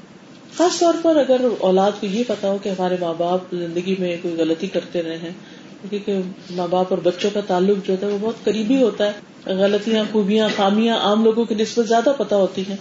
خاص 0.58 0.80
طور 0.80 0.94
پر 1.02 1.16
اگر 1.16 1.42
اولاد 1.60 1.92
کو 2.00 2.06
یہ 2.06 2.24
پتا 2.28 2.52
ہو 2.52 2.58
کہ 2.64 2.70
ہمارے 2.70 2.96
ماں 3.00 3.14
باپ 3.18 3.40
زندگی 3.52 3.96
میں 4.00 4.18
کوئی 4.22 4.36
غلطی 4.38 4.68
کرتے 4.68 5.04
رہے 5.04 5.18
ہیں، 5.18 5.32
کیونکہ 5.90 6.18
ماں 6.52 6.68
باپ 6.68 6.86
اور 6.90 6.98
بچوں 7.04 7.30
کا 7.34 7.40
تعلق 7.48 7.88
جو 7.88 7.94
ہے 8.02 8.08
وہ 8.08 8.18
بہت 8.22 8.44
قریبی 8.44 8.82
ہوتا 8.82 9.08
ہے۔ 9.08 9.12
غلطیاں، 9.46 10.04
خوبیاں، 10.12 10.50
خامیاں 10.56 10.98
عام 10.98 11.24
لوگوں 11.24 11.46
کی 11.46 11.56
نسبت 11.56 11.88
زیادہ 11.88 12.10
پتا 12.18 12.36
ہوتی 12.36 12.64
ہیں۔ 12.70 12.76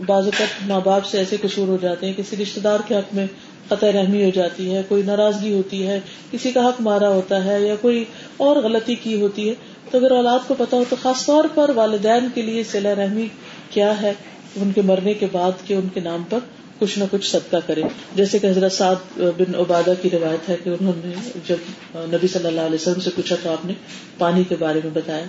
بعض 0.00 0.24
اوقات 0.24 0.66
ماں 0.66 0.80
باپ 0.80 1.06
سے 1.06 1.18
ایسے 1.18 1.36
قصور 1.42 1.68
ہو 1.68 1.76
جاتے 1.80 2.06
ہیں، 2.06 2.12
کسی 2.16 2.36
رشتے 2.36 2.60
دار 2.60 2.80
کے 2.88 2.94
حق 2.94 3.14
میں 3.14 3.26
قطع 3.68 3.92
رحمی 3.92 4.24
ہو 4.24 4.30
جاتی 4.34 4.74
ہے، 4.74 4.82
کوئی 4.88 5.02
ناراضگی 5.02 5.52
ہوتی 5.54 5.86
ہے، 5.86 6.00
کسی 6.30 6.52
کا 6.52 6.68
حق 6.68 6.80
مارا 6.80 7.08
ہوتا 7.08 7.44
ہے 7.44 7.60
یا 7.60 7.74
کوئی 7.80 8.04
اور 8.36 8.56
غلطی 8.56 8.94
کی 8.94 9.20
ہوتی 9.20 9.48
ہے، 9.48 9.54
تو 9.90 9.98
اگر 9.98 10.10
اولاد 10.10 10.38
کو 10.46 10.54
پتا 10.58 10.76
ہو 10.76 10.84
تو 10.88 10.96
خاص 11.02 11.26
طور 11.26 11.44
پر 11.54 11.70
والدین 11.74 12.28
کے 12.34 12.42
لیے 12.42 12.64
سلا 12.64 12.94
رحمی 12.94 13.28
کیا 13.70 14.02
ہے؟ 14.02 14.12
ان 14.56 14.72
کے 14.72 14.82
مرنے 14.82 15.14
کے 15.14 15.26
بعد 15.32 15.66
کے 15.66 15.74
ان 15.74 15.88
کے 15.94 16.00
نام 16.00 16.22
پر 16.28 16.38
کچھ 16.78 16.98
نہ 16.98 17.04
کچھ 17.10 17.30
صدقہ 17.30 17.56
کرے۔ 17.66 17.82
جیسے 18.14 18.38
کہ 18.38 18.46
حضرت 18.46 18.72
سعد 18.72 19.18
بن 19.18 19.54
عبادہ 19.54 19.92
کی 20.02 20.10
روایت 20.10 20.48
ہے 20.48 20.56
کہ 20.64 20.70
انہوں 20.70 20.92
نے 21.04 21.12
جب 21.46 21.56
نبی 21.94 22.26
صلی 22.26 22.46
اللہ 22.46 22.60
علیہ 22.60 22.74
وسلم 22.74 23.00
سے 23.00 23.10
پوچھا 23.16 23.36
تو 23.42 23.52
آپ 23.52 23.66
نے 23.66 23.72
پانی 24.18 24.44
کے 24.44 24.56
بارے 24.58 24.80
میں 24.84 24.90
بتایا۔ 24.94 25.24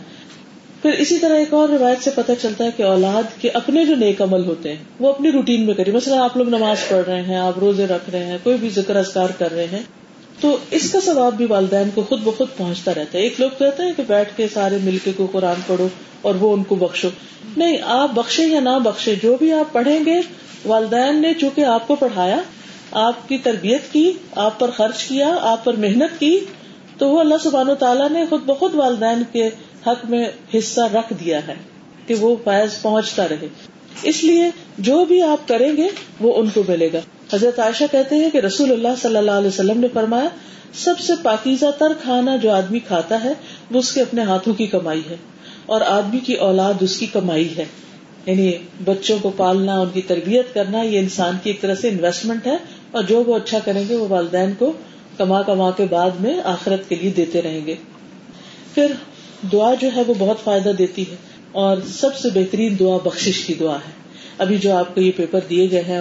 پھر 0.84 0.92
اسی 0.92 1.18
طرح 1.18 1.34
ایک 1.34 1.54
اور 1.54 1.70
روایت 1.70 2.04
سے 2.04 2.12
پتہ 2.16 2.32
چلتا 2.42 2.64
ہے 2.64 2.70
کہ 2.78 2.84
اولاد 2.84 3.42
کے 3.42 3.50
اپنے 3.50 3.86
جو 3.86 3.96
نیک 3.96 4.22
عمل 4.22 4.46
ہوتے 4.46 4.70
ہیں، 4.70 4.84
وہ 5.00 5.10
اپنی 5.10 5.32
روٹین 5.32 5.66
میں 5.66 5.74
کرے 5.74 5.92
مثلا 5.92 6.24
آپ 6.24 6.38
لوگ 6.38 6.50
نماز 6.50 6.78
پڑھ 6.88 7.06
رہے 7.08 7.22
ہیں، 7.22 7.38
آپ 7.38 7.60
روزے 7.60 7.88
رکھ 7.88 8.10
رہے 8.10 8.26
ہیں، 8.26 8.38
کوئی 8.44 8.58
بھی 8.58 8.70
ذکر 8.70 8.96
اذکار 8.96 9.30
کر 9.38 9.52
رہے 9.52 9.68
ہیں، 9.72 9.82
تو 10.42 10.58
اس 10.72 10.92
کا 10.92 11.00
ثواب 11.00 11.34
بھی 11.34 11.46
والدین 11.46 11.90
کو 11.94 12.04
خود 12.10 12.22
بخود 12.24 12.48
پہنچتا 12.58 12.94
رہتا 12.96 13.18
ہے۔ 13.18 13.24
ایک 13.24 13.40
لوگ 13.40 13.50
کہتے 13.58 13.84
ہیں 13.84 13.94
کہ 13.98 14.04
بیٹھ 14.08 14.38
کے 14.38 14.48
سارے 14.54 14.78
مل 14.84 14.98
کے 15.04 15.12
کوئی 15.18 15.30
قرآن 15.32 15.62
پڑھو 15.68 15.88
اور 16.22 16.36
وہ 16.36 16.54
ان 16.54 16.64
کو 16.64 16.76
بخشو۔ 16.76 17.10
نہیں، 17.58 17.78
آپ 17.84 18.12
بخشے 18.14 18.44
یا 18.44 18.60
نہ 18.60 18.78
بخشے 18.84 19.16
جو 19.24 19.36
بھی 19.40 19.52
آپ 19.54 19.74
پڑھیں 19.74 20.06
گے، 20.06 20.20
والدین 20.66 21.22
نے 21.22 21.34
چونکہ 21.34 21.62
آپ 21.66 21.88
کو 21.88 21.96
پڑھایا، 21.96 22.38
آپ 22.92 23.30
کی 23.30 23.38
تربیت 23.38 23.94
کی، 23.94 24.12
آپ 24.36 24.60
پر 24.60 24.72
خرچ 24.72 25.04
کیا، 25.04 25.36
آپ 25.42 25.64
پر 25.64 25.74
محنت 25.74 26.20
کی، 26.20 26.40
تو 26.98 27.10
وہ 27.10 27.20
اللہ 27.20 27.36
سبحان 27.44 27.70
و 27.70 27.76
تعالیٰ 27.76 28.10
نے 28.10 28.26
خود 28.30 28.42
بخود 28.46 28.76
والدین 28.76 29.24
کے 29.32 29.50
حق 29.88 30.06
میں 30.10 30.26
حصہ 30.58 30.82
رکھ 30.82 31.14
دیا 31.20 31.48
ہے 31.48 31.54
کہ 32.08 32.16
وہ 32.16 32.36
فیض 32.44 32.82
پہنچتا 32.82 33.28
رہے۔ 33.28 33.48
اس 34.04 34.24
لیے 34.24 34.46
جو 34.78 35.06
بھی 35.06 35.22
آپ 35.22 35.48
کریں 35.48 35.78
گے، 35.78 35.88
وہ 36.20 36.34
ان 36.36 36.50
کو 36.50 36.64
ملے 36.68 36.90
گا۔ 36.94 37.00
حضرت 37.34 37.60
عائشہ 37.60 37.84
کہتے 37.92 38.16
ہیں 38.16 38.30
کہ 38.30 38.38
رسول 38.38 38.72
اللہ 38.72 38.88
صلی 39.02 39.18
اللہ 39.18 39.32
علیہ 39.32 39.48
وسلم 39.48 39.80
نے 39.80 39.88
فرمایا، 39.94 40.30
سب 40.74 41.00
سے 41.00 41.14
پاکیزہ 41.24 41.66
تر 41.80 41.94
کھانا 42.02 42.36
جو 42.36 42.52
آدمی 42.52 42.80
کھاتا 42.80 43.24
ہے، 43.24 43.34
وہ 43.72 43.80
اس 43.80 43.94
کے 43.94 44.02
اپنے 44.02 44.22
ہاتھوں 44.22 44.54
کی 44.54 44.68
کمائی 44.68 45.02
ہے۔ 45.10 45.16
اور 45.66 45.82
آدمی 45.82 46.20
کی 46.20 46.34
اولاد 46.34 46.74
اس 46.80 46.98
کی 46.98 47.06
کمائی 47.06 47.58
ہے۔ 47.58 47.66
یعنی 48.26 48.54
بچوں 48.84 49.18
کو 49.22 49.32
پالنا، 49.38 49.80
ان 49.80 49.90
کی 49.94 50.02
تربیت 50.02 50.54
کرنا، 50.54 50.82
یہ 50.82 51.00
انسان 51.00 51.38
کی 51.44 51.50
ایک 51.50 51.62
طرح 51.62 51.76
سے 51.76 51.90
انویسٹمنٹ 51.90 52.48
ہے۔ 52.48 52.58
اور 52.92 53.04
جو 53.04 53.24
وہ 53.24 53.36
اچھا 53.36 53.60
کریں 53.60 53.84
گے، 53.90 53.96
وہ 53.96 54.08
والدین 54.10 54.52
کو 54.60 54.74
کما 55.18 55.42
کما 55.42 55.72
کے 55.72 55.86
بعد 55.90 56.10
میں 56.20 56.42
آخرت 56.44 56.90
کے 56.90 56.96
لیے 56.96 57.12
دیتے 57.12 57.42
رہیں 57.42 57.66
گے۔ 57.66 57.76
پھر 58.74 58.92
دعا 59.52 59.74
جو 59.74 59.90
ہے 59.96 60.04
وہ 60.08 60.14
بہت 60.18 60.38
فائدہ 60.44 60.70
دیتی 60.70 61.02
ہے 61.12 61.16
اور 61.52 61.78
سب 61.94 62.16
سے 62.16 62.30
بہترین 62.34 62.80
دعا 62.80 62.98
بخش 62.98 63.46
کی 63.48 63.54
دعا 63.54 63.76
ہے۔ 63.76 64.04
ابھی 64.38 64.58
جو 64.58 64.76
آپ 64.76 64.96
کو 64.96 65.02
یہ 65.02 65.12
پیپر 65.16 65.40
دیے 65.50 65.72
گئے 65.72 65.82
ہیں 65.82 66.00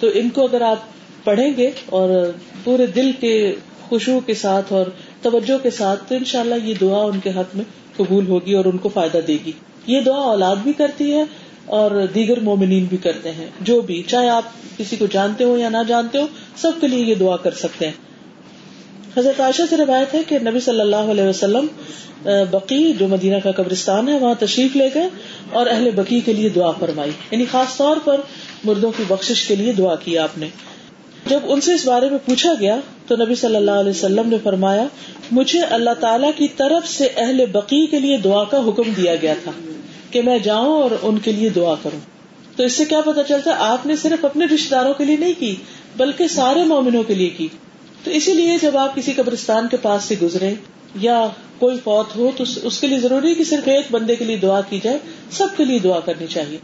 تو 0.00 0.06
ان 0.14 0.30
کو 0.30 0.44
اگر 0.44 0.60
آپ 0.60 0.76
پڑھیں 1.24 1.52
گے 1.56 1.70
اور 1.86 2.30
پورے 2.64 2.86
دل 2.86 3.10
کے 3.20 3.54
خوشبو 3.80 4.20
کے 4.20 4.34
ساتھ 4.34 4.72
اور 4.72 4.86
توجہ 5.22 5.58
کے 5.62 5.70
ساتھ 5.70 6.04
تو 6.08 6.14
انشاءاللہ 6.14 6.54
یہ 6.64 6.74
دعا 6.80 7.02
ان 7.02 7.20
کے 7.20 7.30
حق 7.30 7.56
میں 7.56 7.64
قبول 7.96 8.26
ہوگی 8.26 8.54
اور 8.54 8.64
ان 8.64 8.78
کو 8.78 8.88
فائدہ 8.88 9.18
دے 9.28 9.36
گی۔ 9.46 9.52
یہ 9.86 10.00
دعا 10.00 10.20
اولاد 10.20 10.56
بھی 10.56 10.72
کرتی 10.72 11.14
ہے 11.14 11.24
اور 11.66 11.90
دیگر 12.14 12.40
مومنین 12.40 12.84
بھی 12.84 12.96
کرتے 12.96 13.32
ہیں۔ 13.32 13.46
جو 13.60 13.80
بھی، 13.80 14.02
چاہے 14.06 14.28
آپ 14.28 14.42
کسی 14.78 14.96
کو 14.96 15.06
جانتے 15.06 15.44
ہو 15.44 15.58
یا 15.58 15.68
نہ 15.68 15.76
جانتے 15.88 16.18
ہو، 16.18 16.26
سب 16.56 16.72
کے 16.80 16.88
لیے 16.88 17.04
یہ 17.04 17.14
دعا 17.14 17.36
کر 17.36 17.50
سکتے 17.50 17.86
ہیں۔ 17.86 18.11
حضرت 19.16 19.40
عائشہ 19.40 19.62
سے 19.70 19.76
روایت 19.76 20.14
ہے 20.14 20.22
کہ 20.28 20.38
نبی 20.38 20.60
صلی 20.60 20.80
اللہ 20.80 20.96
علیہ 20.96 21.24
وسلم 21.24 21.66
بقی 22.50 22.92
جو 22.92 23.08
مدینہ 23.08 23.36
کا 23.44 23.50
قبرستان 23.50 24.08
ہے، 24.08 24.18
وہاں 24.18 24.34
تشریف 24.38 24.76
لے 24.76 24.88
گئے 24.94 25.08
اور 25.50 25.66
اہل 25.66 25.90
بقی 25.90 26.20
کے 26.20 26.32
لیے 26.32 26.48
دعا 26.48 26.70
فرمائی۔ 26.70 27.10
یعنی 27.30 27.44
خاص 27.50 27.76
طور 27.76 27.96
پر 28.04 28.20
مردوں 28.64 28.92
کی 28.96 29.02
بخش 29.08 29.46
کے 29.48 29.56
لیے 29.56 29.72
دعا 29.72 29.94
کی 29.94 30.18
آپ 30.18 30.38
نے۔ 30.38 30.46
جب 31.26 31.38
ان 31.44 31.60
سے 31.60 31.74
اس 31.74 31.86
بارے 31.86 32.10
میں 32.10 32.18
پوچھا 32.26 32.52
گیا 32.60 32.76
تو 33.06 33.16
نبی 33.16 33.34
صلی 33.34 33.56
اللہ 33.56 33.70
علیہ 33.70 33.90
وسلم 33.90 34.28
نے 34.28 34.36
فرمایا، 34.42 34.84
مجھے 35.30 35.60
اللہ 35.60 35.90
تعالیٰ 36.00 36.30
کی 36.36 36.48
طرف 36.48 36.88
سے 36.88 37.08
اہل 37.16 37.46
بقی 37.46 37.86
کے 37.86 38.00
لیے 38.00 38.16
دعا 38.16 38.44
کا 38.44 38.58
حکم 38.58 38.92
دیا 38.96 39.16
گیا 39.16 39.34
تھا 39.44 39.50
کہ 40.10 40.22
میں 40.22 40.38
جاؤں 40.38 40.82
اور 40.82 40.90
ان 41.02 41.18
کے 41.18 41.32
لیے 41.32 41.48
دعا 41.48 41.74
کروں۔ 41.82 42.00
تو 42.56 42.62
اس 42.62 42.72
سے 42.72 42.84
کیا 42.84 43.00
پتا 43.00 43.22
چلتا 43.22 43.50
ہے 43.50 43.56
آپ 43.58 43.86
نے 43.86 43.96
صرف 43.96 44.24
اپنے 44.24 44.44
رشتے 44.44 44.68
داروں 44.70 44.94
کے 44.94 45.04
لیے 45.04 45.16
نہیں 45.16 45.32
کی، 45.38 45.54
بلکہ 45.96 46.28
سارے 46.28 46.64
مومنوں 46.64 47.02
کے 47.02 47.14
لیے 47.14 47.30
کی۔ 47.30 47.48
تو 48.04 48.10
اسی 48.10 48.34
لیے 48.34 48.56
جب 48.62 48.76
آپ 48.76 48.96
کسی 48.96 49.12
قبرستان 49.12 49.68
کے 49.68 49.76
پاس 49.76 50.04
سے 50.04 50.14
گزرے 50.22 50.54
یا 50.94 51.28
کوئی 51.58 51.76
فوت 51.84 52.16
ہو 52.16 52.30
تو 52.36 52.44
اس 52.62 52.80
کے 52.80 52.86
لیے 52.86 52.98
ضروری 52.98 53.34
کہ 53.34 53.44
صرف 53.44 53.68
ایک 53.68 53.86
بندے 53.90 54.16
کے 54.16 54.24
لیے 54.24 54.36
دعا 54.36 54.60
کی 54.60 54.80
جائے، 54.82 54.98
سب 55.30 55.46
کے 55.56 55.64
لیے 55.64 55.78
دعا 55.78 56.00
کرنی 56.00 56.26
چاہیے۔ 56.26 56.58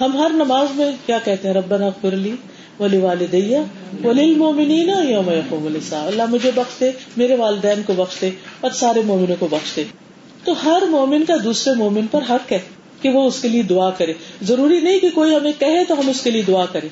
ہم 0.00 0.16
ہر 0.16 0.30
نماز 0.30 0.68
میں 0.74 0.90
کیا 1.06 1.18
کہتے 1.24 1.48
ہیں؟ 1.48 1.54
ربنا 1.54 1.90
فرلی 1.90 2.36
ولی 2.80 2.96
والدیا 2.96 3.62
ولی 4.04 4.34
مومنین 4.34 4.88
یوم 4.88 5.30
یقوم 5.30 5.66
الساعہ 5.66 6.06
اللہ 6.06 6.22
مجھے 6.28 6.50
بخش 6.54 6.80
دے، 6.80 6.90
میرے 7.16 7.34
والدین 7.34 7.82
کو 7.86 7.92
بخش 7.96 8.20
دے 8.20 8.30
اور 8.60 8.70
سارے 8.70 9.02
مومنوں 9.04 9.36
کو 9.38 9.48
بخش 9.50 9.76
دے۔ 9.76 9.84
تو 10.44 10.52
ہر 10.64 10.82
مومن 10.90 11.24
کا 11.24 11.34
دوسرے 11.44 11.74
مومن 11.74 12.06
پر 12.06 12.20
حق 12.30 12.52
ہے 12.52 12.58
کہ 13.02 13.08
وہ 13.08 13.24
اس 13.24 13.42
کے 13.42 13.48
لیے 13.48 13.62
دعا 13.62 13.90
کرے۔ 13.90 14.12
ضروری 14.42 14.80
نہیں 14.80 14.98
کہ 14.98 15.10
کوئی 15.10 15.36
ہمیں 15.36 15.52
کہے 15.58 15.84
تو 15.84 16.00
ہم 16.00 16.08
اس 16.08 16.20
کے 16.20 16.30
لیے 16.30 16.42
دعا 16.42 16.64
کریں۔ 16.66 16.88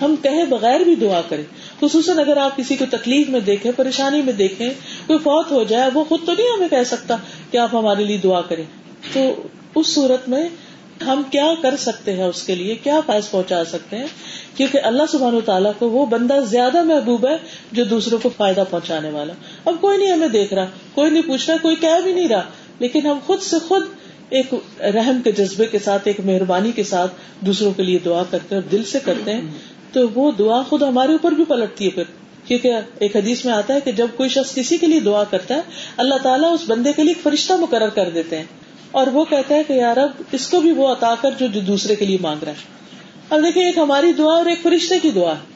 ہم 0.00 0.14
کہے 0.22 0.44
بغیر 0.44 0.80
بھی 0.80 0.94
دعا 0.94 1.20
کریں۔ 1.28 1.44
خصوصاً 1.80 2.18
اگر 2.18 2.36
آپ 2.36 2.56
کسی 2.56 2.76
کو 2.76 2.84
تکلیف 2.90 3.28
میں 3.28 3.40
دیکھیں، 3.40 3.72
پریشانی 3.76 4.22
میں 4.22 4.32
دیکھیں، 4.32 4.70
کوئی 5.06 5.18
فوت 5.18 5.50
ہو 5.50 5.64
جائے، 5.64 5.90
وہ 5.94 6.04
خود 6.04 6.20
تو 6.26 6.32
نہیں 6.32 6.46
ہمیں 6.56 6.68
کہہ 6.68 6.84
سکتا 6.86 7.16
کہ 7.50 7.58
آپ 7.58 7.74
ہمارے 7.74 8.04
لیے 8.04 8.16
دعا 8.16 8.40
کریں۔ 8.40 8.64
تو 9.12 9.42
اس 9.74 9.86
صورت 9.86 10.28
میں 10.28 10.48
ہم 11.06 11.22
کیا 11.30 11.54
کر 11.62 11.76
سکتے 11.76 12.12
ہیں 12.12 12.24
اس 12.24 12.42
کے 12.42 12.54
لیے؟ 12.54 12.74
کیا 12.74 13.00
فائز 13.06 13.30
پہنچا 13.30 13.64
سکتے 13.64 13.98
ہیں؟ 13.98 14.06
کیونکہ 14.56 14.78
اللہ 14.82 15.02
سبحان 15.12 15.34
و 15.34 15.40
تعالیٰ 15.40 15.72
کو 15.78 15.90
وہ 15.90 16.06
بندہ 16.06 16.40
زیادہ 16.50 16.82
محبوب 16.82 17.28
ہے 17.28 17.36
جو 17.72 17.84
دوسروں 17.84 18.18
کو 18.22 18.30
فائدہ 18.36 18.64
پہنچانے 18.70 19.10
والا۔ 19.10 19.32
اب 19.64 19.74
کوئی 19.80 19.98
نہیں 19.98 20.12
ہمیں 20.12 20.28
دیکھ 20.28 20.54
رہا، 20.54 20.66
کوئی 20.94 21.10
نہیں 21.10 21.22
پوچھ 21.22 21.50
رہا، 21.50 21.56
کوئی 21.62 21.76
کہہ 21.76 22.00
بھی 22.04 22.12
نہیں 22.12 22.28
رہا، 22.28 22.42
لیکن 22.78 23.06
ہم 23.06 23.18
خود 23.26 23.40
سے 23.40 23.56
خود 23.68 23.82
ایک 24.30 24.54
رحم 24.80 25.20
کے 25.24 25.32
جذبے 25.32 25.66
کے 25.66 25.78
ساتھ، 25.78 26.02
ایک 26.04 26.20
مہربانی 26.20 26.72
کے 26.72 26.84
ساتھ 26.84 27.12
دوسروں 27.40 27.72
کے 27.72 27.82
لیے 27.82 27.98
دعا 27.98 28.22
کرتے 28.30 28.54
ہیں 28.54 28.62
اور 28.62 28.70
دل 28.70 28.84
سے 28.84 28.98
کرتے 29.04 29.32
ہیں۔ 29.32 29.40
تو 29.92 30.08
وہ 30.14 30.32
دعا 30.32 30.62
خود 30.62 30.82
ہمارے 30.82 31.12
اوپر 31.12 31.32
بھی 31.32 31.44
پلٹتی 31.44 31.84
ہے 31.84 31.90
پھر۔ 31.90 32.04
کیونکہ 32.44 32.72
ایک 32.98 33.16
حدیث 33.16 33.44
میں 33.44 33.54
آتا 33.54 33.74
ہے 33.74 33.80
کہ 33.80 33.92
جب 33.92 34.06
کوئی 34.16 34.28
شخص 34.28 34.54
کسی 34.54 34.76
کے 34.76 34.86
لیے 34.86 35.00
دعا 35.00 35.24
کرتا 35.24 35.54
ہے، 35.54 35.60
اللہ 35.96 36.14
تعالیٰ 36.22 36.52
اس 36.52 36.60
بندے 36.66 36.92
کے 36.92 37.02
لیے 37.02 37.12
ایک 37.16 37.22
فرشتہ 37.22 37.52
مقرر 37.52 37.88
کر 37.88 38.10
دیتے 38.10 38.36
ہیں۔ 38.36 38.44
اور 38.90 39.06
وہ 39.06 39.24
کہتا 39.24 39.54
ہے 39.54 39.64
کہ 39.64 39.72
یار 39.72 39.96
اب 39.96 40.10
اس 40.32 40.48
کو 40.48 40.60
بھی 40.60 40.72
وہ 40.72 40.88
عطا 40.88 41.14
کر 41.20 41.30
جو 41.30 41.46
دوسرے 41.60 41.96
کے 41.96 42.06
لیے 42.06 42.18
مانگ 42.20 42.42
رہا 42.44 42.52
ہے۔ 42.52 42.56
اب 43.30 43.38
دیکھیں 43.44 43.64
ایک 43.64 43.78
ہماری 43.78 44.12
دعا 44.12 44.34
اور 44.34 44.46
ایک 44.46 44.58
فرشتے 44.62 44.98
کی 44.98 45.10
دعا 45.10 45.32
ہے۔ 45.32 45.54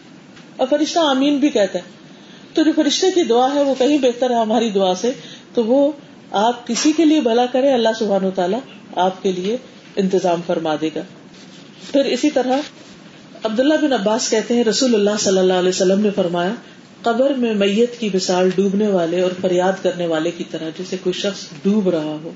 اور 0.57 0.67
فرشتہ 0.71 0.99
آمین 0.99 1.37
بھی 1.37 1.49
کہتا 1.49 1.79
ہے۔ 1.79 1.85
تو 2.55 2.63
جو 2.63 2.73
فرشتے 2.77 3.11
کی 3.11 3.23
دعا 3.23 3.55
ہے، 3.55 3.63
وہ 3.63 3.75
کہیں 3.79 3.99
بہتر 3.99 4.31
ہے 4.31 4.35
ہماری 4.35 4.71
دعا 4.71 4.95
سے۔ 4.95 5.13
تو 5.55 5.65
وہ 5.65 5.93
آپ 6.31 6.67
کسی 6.67 6.93
کے 6.93 7.05
لیے 7.05 7.21
بھلا 7.21 7.47
کرے، 7.47 7.73
اللہ 7.73 7.89
سبحان 7.99 8.25
و 8.25 8.31
تعالیٰ 8.31 8.61
آپ 8.97 9.23
کے 9.23 9.33
لیے 9.33 9.57
انتظام 9.97 10.41
فرما 10.47 10.75
دے 10.81 10.91
گا۔ 10.95 11.01
پھر 11.93 12.05
اسی 12.05 12.31
طرح 12.31 12.59
عبداللہ 13.45 13.75
بن 13.83 13.93
عباس 13.93 14.31
کہتے 14.31 14.55
ہیں، 14.55 14.65
رسول 14.65 14.95
اللہ 14.95 15.11
صلی 15.19 15.39
اللہ 15.39 15.53
علیہ 15.53 15.69
وسلم 15.69 16.01
نے 16.01 16.11
فرمایا، 16.11 16.55
قبر 17.03 17.31
میں 17.31 17.55
میت 17.55 18.01
کی 18.01 18.11
مثال 18.15 18.51
ڈوبنے 18.55 18.87
والے 18.87 19.21
اور 19.21 19.31
فریاد 19.41 19.73
کرنے 19.83 20.07
والے 20.07 20.31
کی 20.31 20.45
طرح، 20.51 20.69
جیسے 20.79 20.97
کوئی 21.03 21.13
شخص 21.13 21.47
ڈوب 21.63 21.89
رہا 21.89 22.17
ہو۔ 22.23 22.31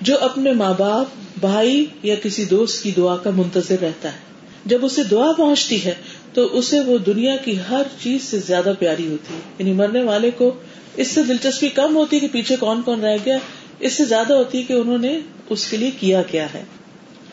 جو 0.00 0.14
اپنے 0.20 0.52
ماں 0.52 0.74
باپ، 0.78 1.06
بھائی 1.40 1.86
یا 2.02 2.14
کسی 2.14 2.44
دوست 2.44 2.82
کی 2.82 2.90
دعا 2.96 3.16
کا 3.16 3.30
منتظر 3.30 3.76
رہتا 3.82 4.08
ہے۔ 4.12 4.18
جب 4.64 4.84
اسے 4.84 5.02
دعا 5.04 5.32
پہنچتی 5.32 5.84
ہے، 5.84 5.94
تو 6.32 6.58
اسے 6.58 6.80
وہ 6.80 6.98
دنیا 6.98 7.36
کی 7.36 7.58
ہر 7.70 7.82
چیز 8.02 8.22
سے 8.22 8.38
زیادہ 8.38 8.72
پیاری 8.78 9.08
ہوتی 9.08 9.34
ہے۔ 9.34 9.40
یعنی 9.58 9.72
مرنے 9.72 10.02
والے 10.02 10.30
کو 10.30 10.52
اس 10.96 11.08
سے 11.08 11.22
دلچسپی 11.22 11.68
کم 11.68 11.96
ہوتی 11.96 12.16
ہے 12.16 12.20
کہ 12.20 12.28
پیچھے 12.28 12.56
کون 12.56 12.82
کون 12.82 13.00
رہ 13.00 13.16
گیا، 13.24 13.38
اس 13.78 13.92
سے 13.92 14.04
زیادہ 14.04 14.34
ہوتی 14.34 14.58
ہے 14.58 14.62
کہ 14.62 14.72
انہوں 14.72 14.98
نے 14.98 15.18
اس 15.48 15.66
کے 15.66 15.76
لیے 15.76 15.90
کیا 16.00 16.22
کیا 16.22 16.54
ہے۔ 16.54 16.64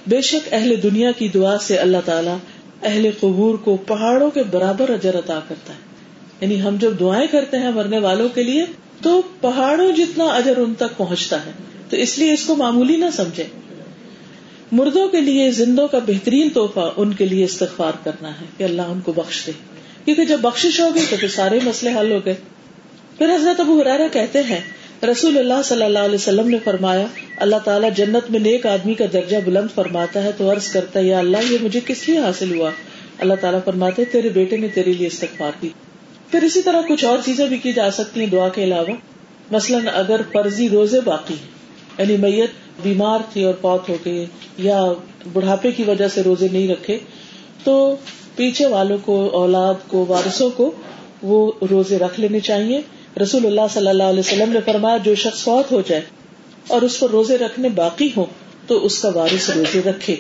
بے 0.10 0.22
شک 0.22 0.48
اہل 0.52 0.84
دنیا 0.84 1.12
کی 1.12 1.28
دعا 1.28 1.58
سے 1.62 1.78
اللہ 1.78 1.98
تعالیٰ 2.06 2.38
اہل 2.84 3.10
قبور 3.20 3.56
کو 3.56 3.78
پہاڑوں 3.78 4.32
کے 4.32 4.44
برابر 4.44 4.90
اجر 4.90 5.20
عطا 5.20 5.40
کرتا 5.48 5.74
ہے۔ 5.74 5.80
یعنی 6.42 6.62
ہم 6.62 6.76
جب 6.80 7.00
دعائیں 7.00 7.28
کرتے 7.32 7.58
ہیں 7.58 7.72
مرنے 7.72 8.00
والوں 8.00 8.30
کے 8.30 8.44
لیے، 8.44 8.66
تو 9.02 9.22
پہاڑوں 9.42 9.92
جتنا 9.92 10.24
اجر 10.24 10.58
ان 10.58 10.74
تک 10.74 10.98
پہنچتا 10.98 11.46
ہے۔ 11.46 11.52
تو 11.90 11.98
اس 11.98 12.18
لیے 12.18 12.34
اس 12.34 12.46
کو 12.46 12.56
معمولی 12.56 12.96
نہ 12.96 13.06
سمجھے 13.14 13.44
مردوں 14.72 15.08
کے 15.08 15.22
لیے 15.22 15.52
زندوں 15.52 15.88
کا 15.88 16.00
بہترین 16.00 16.50
تحفہ 16.50 16.94
ان 16.98 17.14
کے 17.14 17.26
لیے 17.26 17.46
استغفار 17.46 17.92
کرنا 18.04 18.30
ہے، 18.30 18.46
کہ 18.58 18.64
اللہ 18.64 18.82
ان 18.82 19.02
کو 19.02 19.12
بخش 19.12 19.46
دے۔ 19.48 19.52
کیونکہ 20.06 20.26
جب 20.26 20.40
بخش 20.40 20.80
ہوگی 20.80 21.06
تو 21.10 21.16
پھر 21.20 21.28
سارے 21.28 21.60
مسئلے 21.64 22.00
حل 22.00 22.12
ہو 22.12 22.20
گئے۔ 22.26 22.36
پھر 23.18 23.36
حضرت 23.36 23.60
ابو 23.60 23.82
حرارا 23.82 24.08
کہتے 24.12 24.44
ہیں 24.44 24.60
رسول 25.04 25.38
اللہ 25.38 25.62
صلی 25.66 25.84
اللہ 25.84 26.00
علیہ 26.00 26.16
وسلم 26.16 26.48
نے 26.48 26.58
فرمایا، 26.64 27.06
اللہ 27.38 27.56
تعالیٰ 27.64 27.90
جنت 27.96 28.32
میں 28.32 28.40
نیک 28.40 28.66
آدمی 28.66 28.94
کا 28.94 29.06
درجہ 29.14 29.38
بلند 29.46 29.68
فرماتا 29.76 30.24
ہے 30.24 30.32
تو 30.38 30.52
عرض 30.52 30.68
کرتا 30.68 31.00
ہے، 31.00 31.06
یا 31.06 31.20
اللہ، 31.20 31.38
یہ 31.50 31.58
مجھے 31.62 31.80
کس 31.86 32.10
لیے 32.10 32.20
حاصل 32.20 32.60
ہوا؟ 32.60 32.70
اللہ 33.20 33.34
تعالیٰ 33.42 33.60
فرماتے، 33.66 34.06
تیرے 34.06 34.30
بیٹے 34.30 34.58
نے 34.58 34.68
تیرے 34.68 34.94
لیے 34.94 35.08
استغفار 35.08 35.52
کی۔ 35.60 35.70
پھر 36.32 36.44
اسی 36.44 36.62
طرح 36.62 36.82
کچھ 36.90 37.06
اور 37.06 37.18
چیزیں 37.26 37.46
بھی 37.46 37.58
کی 37.58 37.74
جا 37.74 37.92
سکتی 37.92 38.20
ہیں 38.20 38.28
دعا 38.28 38.50
کے 38.50 38.64
علاوہ۔ 38.64 38.96
مثلاً 39.52 39.88
اگر 39.94 40.22
فرضی 40.34 40.70
روزے 40.70 41.02
باقی 41.02 41.36
یعنی 41.98 42.18
میت 42.18 42.50
بیمار 42.84 43.20
تھی 43.34 43.44
اور 43.44 43.54
پوت 43.54 43.90
ہو 43.90 43.98
گئی، 44.06 44.26
یا 44.58 44.84
بڑھاپے 45.34 45.72
کی 45.72 45.84
وجہ 45.84 46.08
سے 46.08 46.24
روزے 46.24 46.48
نہیں 46.52 46.68
رکھے، 46.68 46.98
تو 47.64 47.96
پیچھے 48.36 48.68
والوں 48.68 48.98
کو، 49.06 49.28
اولاد 49.28 49.74
کو، 49.88 50.06
وارثوں 50.08 50.50
کو 50.50 50.72
وہ 51.24 51.52
روزے 51.72 51.98
رکھ 52.00 52.20
لینے 52.20 52.40
چاہیے۔ 52.40 52.82
رسول 53.22 53.46
اللہ 53.46 53.62
صلی 53.74 53.88
اللہ 53.88 54.04
علیہ 54.04 54.20
وسلم 54.20 54.52
نے 54.52 54.60
فرمایا، 54.66 54.98
جو 54.98 55.16
شخص 55.16 55.44
فوت 55.44 55.72
ہو 55.72 55.82
جائے 55.88 56.02
اور 56.68 56.82
اس 56.82 57.00
پر 57.00 57.10
روزے 57.10 57.38
رکھنے 57.38 57.70
باقی 57.70 58.10
ہوں، 58.18 58.26
تو 58.68 58.86
اس 58.86 59.00
کا 59.00 59.10
وارث 59.10 59.50
روزے 59.50 59.82
رکھے۔ 59.86 60.16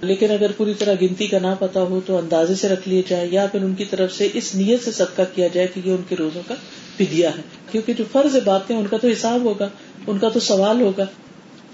لیکن 0.00 0.30
اگر 0.30 0.52
پوری 0.52 0.74
طرح 0.74 0.94
گنتی 1.02 1.26
کا 1.26 1.38
نہ 1.38 1.46
پتا 1.58 1.80
ہو، 1.82 2.00
تو 2.06 2.16
اندازے 2.16 2.54
سے 2.54 2.68
رکھ 2.68 2.88
لیے 2.88 3.02
جائے 3.08 3.28
یا 3.30 3.46
پھر 3.46 3.62
ان 3.62 3.74
کی 3.74 3.84
طرف 3.84 4.12
سے 4.12 4.28
اس 4.34 4.54
نیت 4.54 4.84
سے 4.84 4.92
صدقہ 4.92 5.22
کیا 5.34 5.48
جائے 5.52 5.66
کہ 5.74 5.80
یہ 5.84 5.90
ان 5.90 6.02
کے 6.08 6.16
روزوں 6.18 6.42
کا 6.48 6.54
فدیا 6.96 7.36
ہے۔ 7.36 7.42
کیونکہ 7.72 7.92
جو 7.92 8.04
فرض 8.12 8.36
باتیں 8.44 8.76
ان 8.76 8.86
کا 8.86 8.96
تو 8.96 9.08
حساب 9.08 9.40
ہوگا، 9.40 9.68
ان 10.06 10.18
کا 10.18 10.28
تو 10.28 10.40
سوال 10.40 10.80
ہوگا۔ 10.80 11.04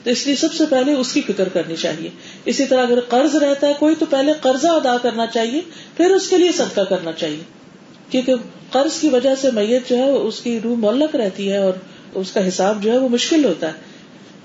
تو 0.05 0.11
اس 0.11 0.27
لیے 0.27 0.37
سب 0.37 0.55
سے 0.55 0.65
پہلے 0.71 0.93
اس 0.93 1.13
کی 1.13 1.21
فکر 1.21 1.49
کرنی 1.49 1.77
چاہیے۔ 1.77 2.11
اسی 2.45 2.65
طرح 2.65 2.83
اگر 2.83 3.01
قرض 3.01 3.37
رہتا 3.37 3.67
ہے، 3.67 3.73
کوئی 3.79 3.95
تو 3.95 4.07
پہلے 4.11 4.33
قرضہ 4.41 4.69
ادا 4.69 4.97
کرنا 5.03 5.27
چاہیے، 5.27 5.61
پھر 5.97 6.11
اس 6.11 6.29
کے 6.29 6.39
لیے 6.39 6.53
صدقہ 6.53 6.81
کرنا 6.81 7.13
چاہیے۔ 7.13 7.58
کیونکہ 8.11 8.35
قرض 8.73 9.01
کی 9.01 9.09
وجہ 9.09 9.35
سے 9.41 9.51
میت 9.51 9.89
جو 9.91 9.97
ہے 9.97 10.11
اس 10.11 10.41
کی 10.41 10.61
روح 10.61 10.77
ملک 10.79 11.17
رہتی 11.17 11.53
ہے 11.53 11.57
اور 11.57 11.73
اس 12.15 12.33
کا 12.33 12.49
حساب 12.49 12.83
جو 12.83 12.93
ہے 12.93 12.99
وہ 12.99 13.09
مشکل 13.09 13.45
ہوتا 13.45 13.67
ہے۔ 13.67 13.73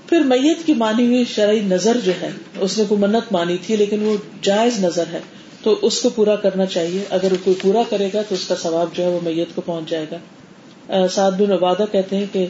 پھر 0.08 0.20
میت 0.20 0.66
کی 0.66 0.74
مانی 0.74 1.06
ہوئی 1.06 1.24
شرعی 1.34 1.60
نظر 1.60 1.96
جو 2.04 2.12
ہے، 2.22 2.30
اس 2.60 2.78
نے 2.78 2.84
کوئی 2.88 3.00
منت 3.00 3.32
مانی 3.32 3.56
تھی 3.66 3.76
لیکن 3.76 4.06
وہ 4.06 4.16
جائز 4.42 4.84
نظر 4.84 5.04
ہے۔ 5.12 5.20
تو 5.62 5.78
اس 5.82 6.02
کو 6.02 6.08
پورا 6.08 6.36
کرنا 6.36 6.66
چاہیے۔ 6.66 7.04
اگر 7.10 7.32
وہ 7.32 7.44
کوئی 7.44 7.56
پورا 7.62 7.82
کرے 7.90 8.08
گا 8.14 8.22
تو 8.28 8.34
اس 8.34 8.46
کا 8.46 8.54
ثواب 8.62 8.88
جو 8.92 9.02
ہے 9.02 9.08
وہ 9.08 9.20
میت 9.22 9.48
کو 9.54 9.60
پہنچ 9.60 9.90
جائے 9.90 10.06
گا۔ 10.10 11.08
سعد 11.08 11.32
بن 11.32 11.52
عبادہ 11.52 11.84
کہتے 11.92 12.16
ہیں 12.16 12.26
کہ 12.32 12.46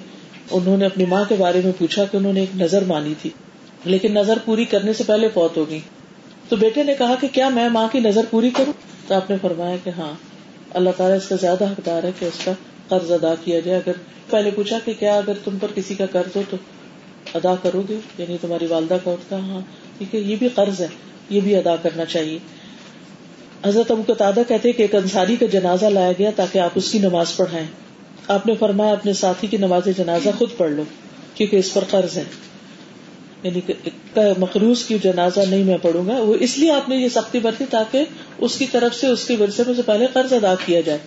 انہوں 0.51 0.77
نے 0.77 0.87
اپنی 0.87 1.05
ماں 1.05 1.25
کے 1.29 1.35
بارے 1.39 1.61
میں 1.65 1.73
پوچھا 1.79 2.05
کہ 2.05 2.17
انہوں 2.17 2.33
نے 2.33 2.41
ایک 2.41 2.61
نظر 2.61 2.85
مانی 2.85 3.15
تھی، 3.23 3.31
لیکن 3.85 4.15
نظر 4.15 4.39
پوری 4.45 4.65
کرنے 4.65 4.93
سے 4.93 5.05
پہلے 5.05 5.29
فوت 5.29 5.57
ہو 5.57 5.71
گئی 5.71 5.81
تو 6.49 6.57
بیٹے 6.57 6.83
نے 6.83 6.95
کہا 6.95 7.15
کہ 7.21 7.29
کیا 7.33 7.49
میں 7.49 7.69
ماں 7.69 7.89
کی 7.93 8.01
نظر 8.01 8.21
پوری 8.31 8.51
کروں؟ 8.51 8.73
تو 9.09 9.15
آپ 9.15 9.31
نے 9.31 9.37
فرمایا 9.43 9.77
کہ 9.85 9.91
ہاں۔ 9.91 10.34
اللہ 10.75 10.91
تعالیٰ 10.97 11.17
اس 11.17 11.29
کا 11.29 11.37
زیادہ 11.41 11.65
حقدار 11.65 12.03
ہے 12.03 12.11
کہ 12.19 12.25
اس 12.25 12.45
کا 12.45 12.53
قرض 12.89 13.13
ادا 13.13 13.35
کیا 13.45 13.61
جائے۔ 13.61 13.79
اگر 13.79 13.93
پہلے 14.31 14.51
پوچھا 14.51 14.79
کہ 14.85 14.93
کیا 14.99 15.15
اگر 15.15 15.33
تم 15.45 15.59
پر 15.61 15.69
کسی 15.75 15.95
کا 15.95 16.07
قرض 16.07 16.37
ہو 16.37 16.43
تو 16.51 16.57
ادا 17.35 17.55
کرو 17.63 17.83
گے 17.89 17.97
یعنی 18.19 18.37
تمہاری 18.41 18.67
والدہ 18.67 18.97
کا 19.05 19.11
اٹھتا 19.11 19.37
ہاں 19.37 19.61
ٹھیک 19.99 20.15
ہے، 20.15 20.21
یہ 20.21 20.37
بھی 20.37 20.49
قرض 20.55 20.81
ہے، 20.81 20.87
یہ 21.31 21.41
بھی 21.41 21.57
ادا 21.57 21.77
کرنا 21.77 22.05
چاہیے۔ 22.05 22.39
حضرت 23.67 23.91
ابو 23.91 24.03
کا 24.03 24.15
تادہ 24.15 24.41
کہتے 24.49 24.73
کہ 24.73 24.83
ایک 24.83 24.95
انصاری 24.95 25.37
کا 25.37 25.47
جنازہ 25.47 25.87
لایا 25.87 26.13
گیا 26.19 26.31
تاکہ 26.37 26.59
آپ 26.59 26.71
اس 26.75 26.93
کی 26.93 26.99
نماز 26.99 27.37
پڑھائیں۔ 27.37 27.67
آپ 28.29 28.47
نے 28.47 28.55
فرمایا 28.59 28.93
اپنے 28.93 29.13
ساتھی 29.13 29.49
کی 29.49 29.57
نماز 29.57 29.89
جنازہ 29.97 30.29
خود 30.39 30.51
پڑھ 30.57 30.71
لو، 30.71 30.83
کیونکہ 31.35 31.57
اس 31.57 31.73
پر 31.73 31.85
قرض 31.91 32.17
ہے۔ 32.19 32.25
یعنی 33.45 33.61
مقروض 34.39 34.85
کی 34.85 34.99
جنازہ 35.03 35.41
نہیں 35.49 35.65
میں 35.65 35.79
پڑھوں 35.83 36.07
گا، 36.07 36.13
وہ 36.13 36.35
اس 36.41 36.59
لیے 36.59 36.73
آپ 36.73 36.89
نے 36.89 36.97
یہ 36.97 37.09
سختی 37.09 37.39
برتی 37.39 37.65
تاکہ 37.71 38.05
اس 38.39 38.59
کی 38.59 38.67
طرف 38.73 38.95
سے، 38.95 39.07
اس 39.07 39.27
کے 39.27 39.37
ورثے 39.41 39.63
میں 39.67 39.75
سے 39.75 39.83
پہلے 39.83 40.07
قرض 40.13 40.33
ادا 40.33 40.55
کیا 40.67 40.81
جائے۔ 40.81 40.99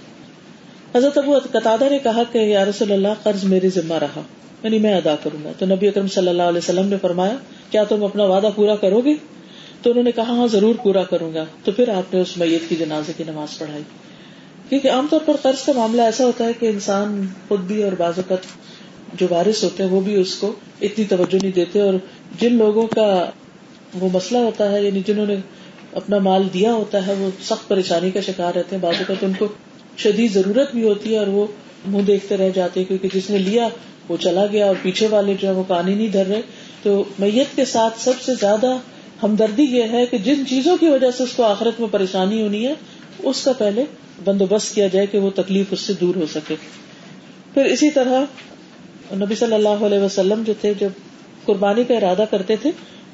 حضرت 0.95 1.17
ابو 1.17 1.36
قطع 1.52 1.76
نے 1.89 2.00
کہا 2.00 2.23
کہ 2.32 2.38
یا 2.38 2.65
رسول 2.65 2.91
اللہ، 2.91 3.08
قرض 3.23 3.43
میری 3.43 3.69
ذمہ 3.69 3.93
رہا 3.93 4.21
یعنی 4.63 4.80
میں 4.80 4.93
ادا 4.93 5.15
کروں 5.23 5.43
گا۔ 5.43 5.52
تو 5.60 5.65
نبی 5.65 5.88
اکرم 5.88 6.08
صلی 6.08 6.28
اللہ 6.28 6.43
علیہ 6.43 6.58
وسلم 6.58 6.88
نے 6.88 6.95
فرمایا، 7.02 7.36
کیا 7.71 7.84
تم 7.84 8.04
اپنا 8.04 8.23
وعدہ 8.23 8.50
پورا 8.56 8.76
کرو 8.76 9.02
گے؟ 9.02 9.13
تو 9.82 9.89
انہوں 9.89 10.04
نے 10.04 10.12
کہا 10.12 10.23
ہاں 10.23 10.47
ضرور 10.47 10.76
پورا 10.84 11.04
کروں 11.04 11.34
گا۔ 11.34 11.45
تو 11.63 11.71
پھر 11.71 11.89
آپ 11.89 12.13
نے 12.13 12.21
اس 12.21 12.38
میت 12.38 12.69
کی 12.69 12.76
جنازے 12.76 13.12
کی 13.17 13.23
نماز 13.28 13.58
پڑھائی۔ 13.58 13.84
کیونکہ 14.69 14.91
عام 14.91 15.08
طور 15.10 15.19
پر 15.26 15.36
قرض 15.41 15.63
کا 15.63 15.71
معاملہ 15.76 16.02
ایسا 16.02 16.26
ہوتا 16.26 16.45
ہے 16.45 16.54
کہ 16.54 16.65
انسان 16.65 17.28
خود 17.47 17.60
بھی 17.60 17.84
اور 17.84 17.91
بعض 17.91 18.13
اوقات 18.17 18.38
جو 19.13 19.28
وارث 19.30 19.63
ہوتے 19.63 19.84
ہیں 19.84 19.89
وہ 19.89 20.02
بھی 20.02 20.15
اس 20.15 20.36
کو 20.36 20.52
اتنی 20.82 21.06
توجہ 21.06 21.38
نہیں 21.41 21.52
دیتے 21.52 21.82
اور 21.82 21.93
جن 22.39 22.56
لوگوں 22.56 22.88
کا 22.88 23.30
وہ 23.93 24.10
مسئلہ 24.13 24.39
ہوتا 24.39 24.72
ہے 24.72 24.84
یعنی 24.84 25.02
جنہوں 25.06 25.26
نے 25.26 25.36
اپنا 25.93 26.17
مال 26.17 26.48
دیا 26.54 26.74
ہوتا 26.74 27.08
ہے، 27.08 27.13
وہ 27.13 27.30
سخت 27.43 27.67
پریشانی 27.67 28.12
کا 28.12 28.22
شکار 28.22 28.56
رہتے 28.56 28.76
ہیں۔ 28.76 28.84
بعض 28.84 28.96
اوقات 28.98 29.24
ان 29.24 29.34
کو 29.39 29.48
شدید 29.98 30.34
ضرورت 30.34 30.72
بھی 30.72 30.88
ہوتی 30.88 31.13
ہے 31.13 31.17
اور 31.17 31.28
وہ 31.28 31.48
منہ 31.88 32.02
دیکھتے 32.02 32.38
رہ 32.38 32.50
جاتے 32.50 32.80
ہیں، 32.80 32.88
کیونکہ 32.88 33.10
جس 33.13 33.30
نے 33.30 33.38
لیا 33.38 33.67
وہ 34.10 34.17
چلا 34.17 34.46
گیا 34.46 34.65
اور 34.65 34.76
پیچھے 34.82 35.08
والے 35.08 35.34
جو 35.39 35.48
ہے 35.48 35.54
وہ 35.54 35.63
پانی 35.67 35.96
نہیں 35.96 36.08
دھر 36.08 36.26
رہے۔ 36.26 36.41
تو 36.84 37.04
میت 37.20 37.56
کے 37.56 37.65
ساتھ 37.65 38.00
سب 38.00 38.22
سے 38.26 38.34
زیادہ 38.39 38.78
ہمدردی 39.24 39.63
یہ 39.63 39.84
ہے 39.91 40.06
کہ 40.06 40.17
جن 40.17 40.43
چیزوں 40.50 40.78
کی 40.78 40.89
وجہ 40.89 41.12
سے 41.12 41.24
اس 41.24 41.34
کو 41.34 41.43
آخرت 41.43 41.80
میں 41.80 41.88
پریشانی 41.91 42.41
ہونی 42.41 42.67
ہے، 42.67 42.74
اس 43.20 43.43
کا 43.43 43.52
پہلے 43.52 43.84
بندوبست 44.24 44.76
کیا 44.76 44.88
جائے 44.88 45.06
کہ 45.06 45.20
وہ 45.20 45.30
تکلیف 45.36 45.65
اس 45.72 45.80
سے 45.80 45.93
دور 46.02 46.15
ہو 46.15 46.26
سکے۔ 46.34 46.56
پھر 47.54 47.65
اسی 47.65 47.89
طرح 47.89 48.24
نبی 49.15 49.36
صلی 49.36 49.54
اللہ 49.54 49.86
علیہ 49.86 50.00
وسلم 50.00 50.43
جو 50.46 50.54
تھے، 50.62 50.74
جب 50.80 50.89
قربانی 51.46 51.84
کا 51.84 51.96
ارادہ 51.96 52.24
کرتے 52.32 52.56
تھے، 52.62 52.72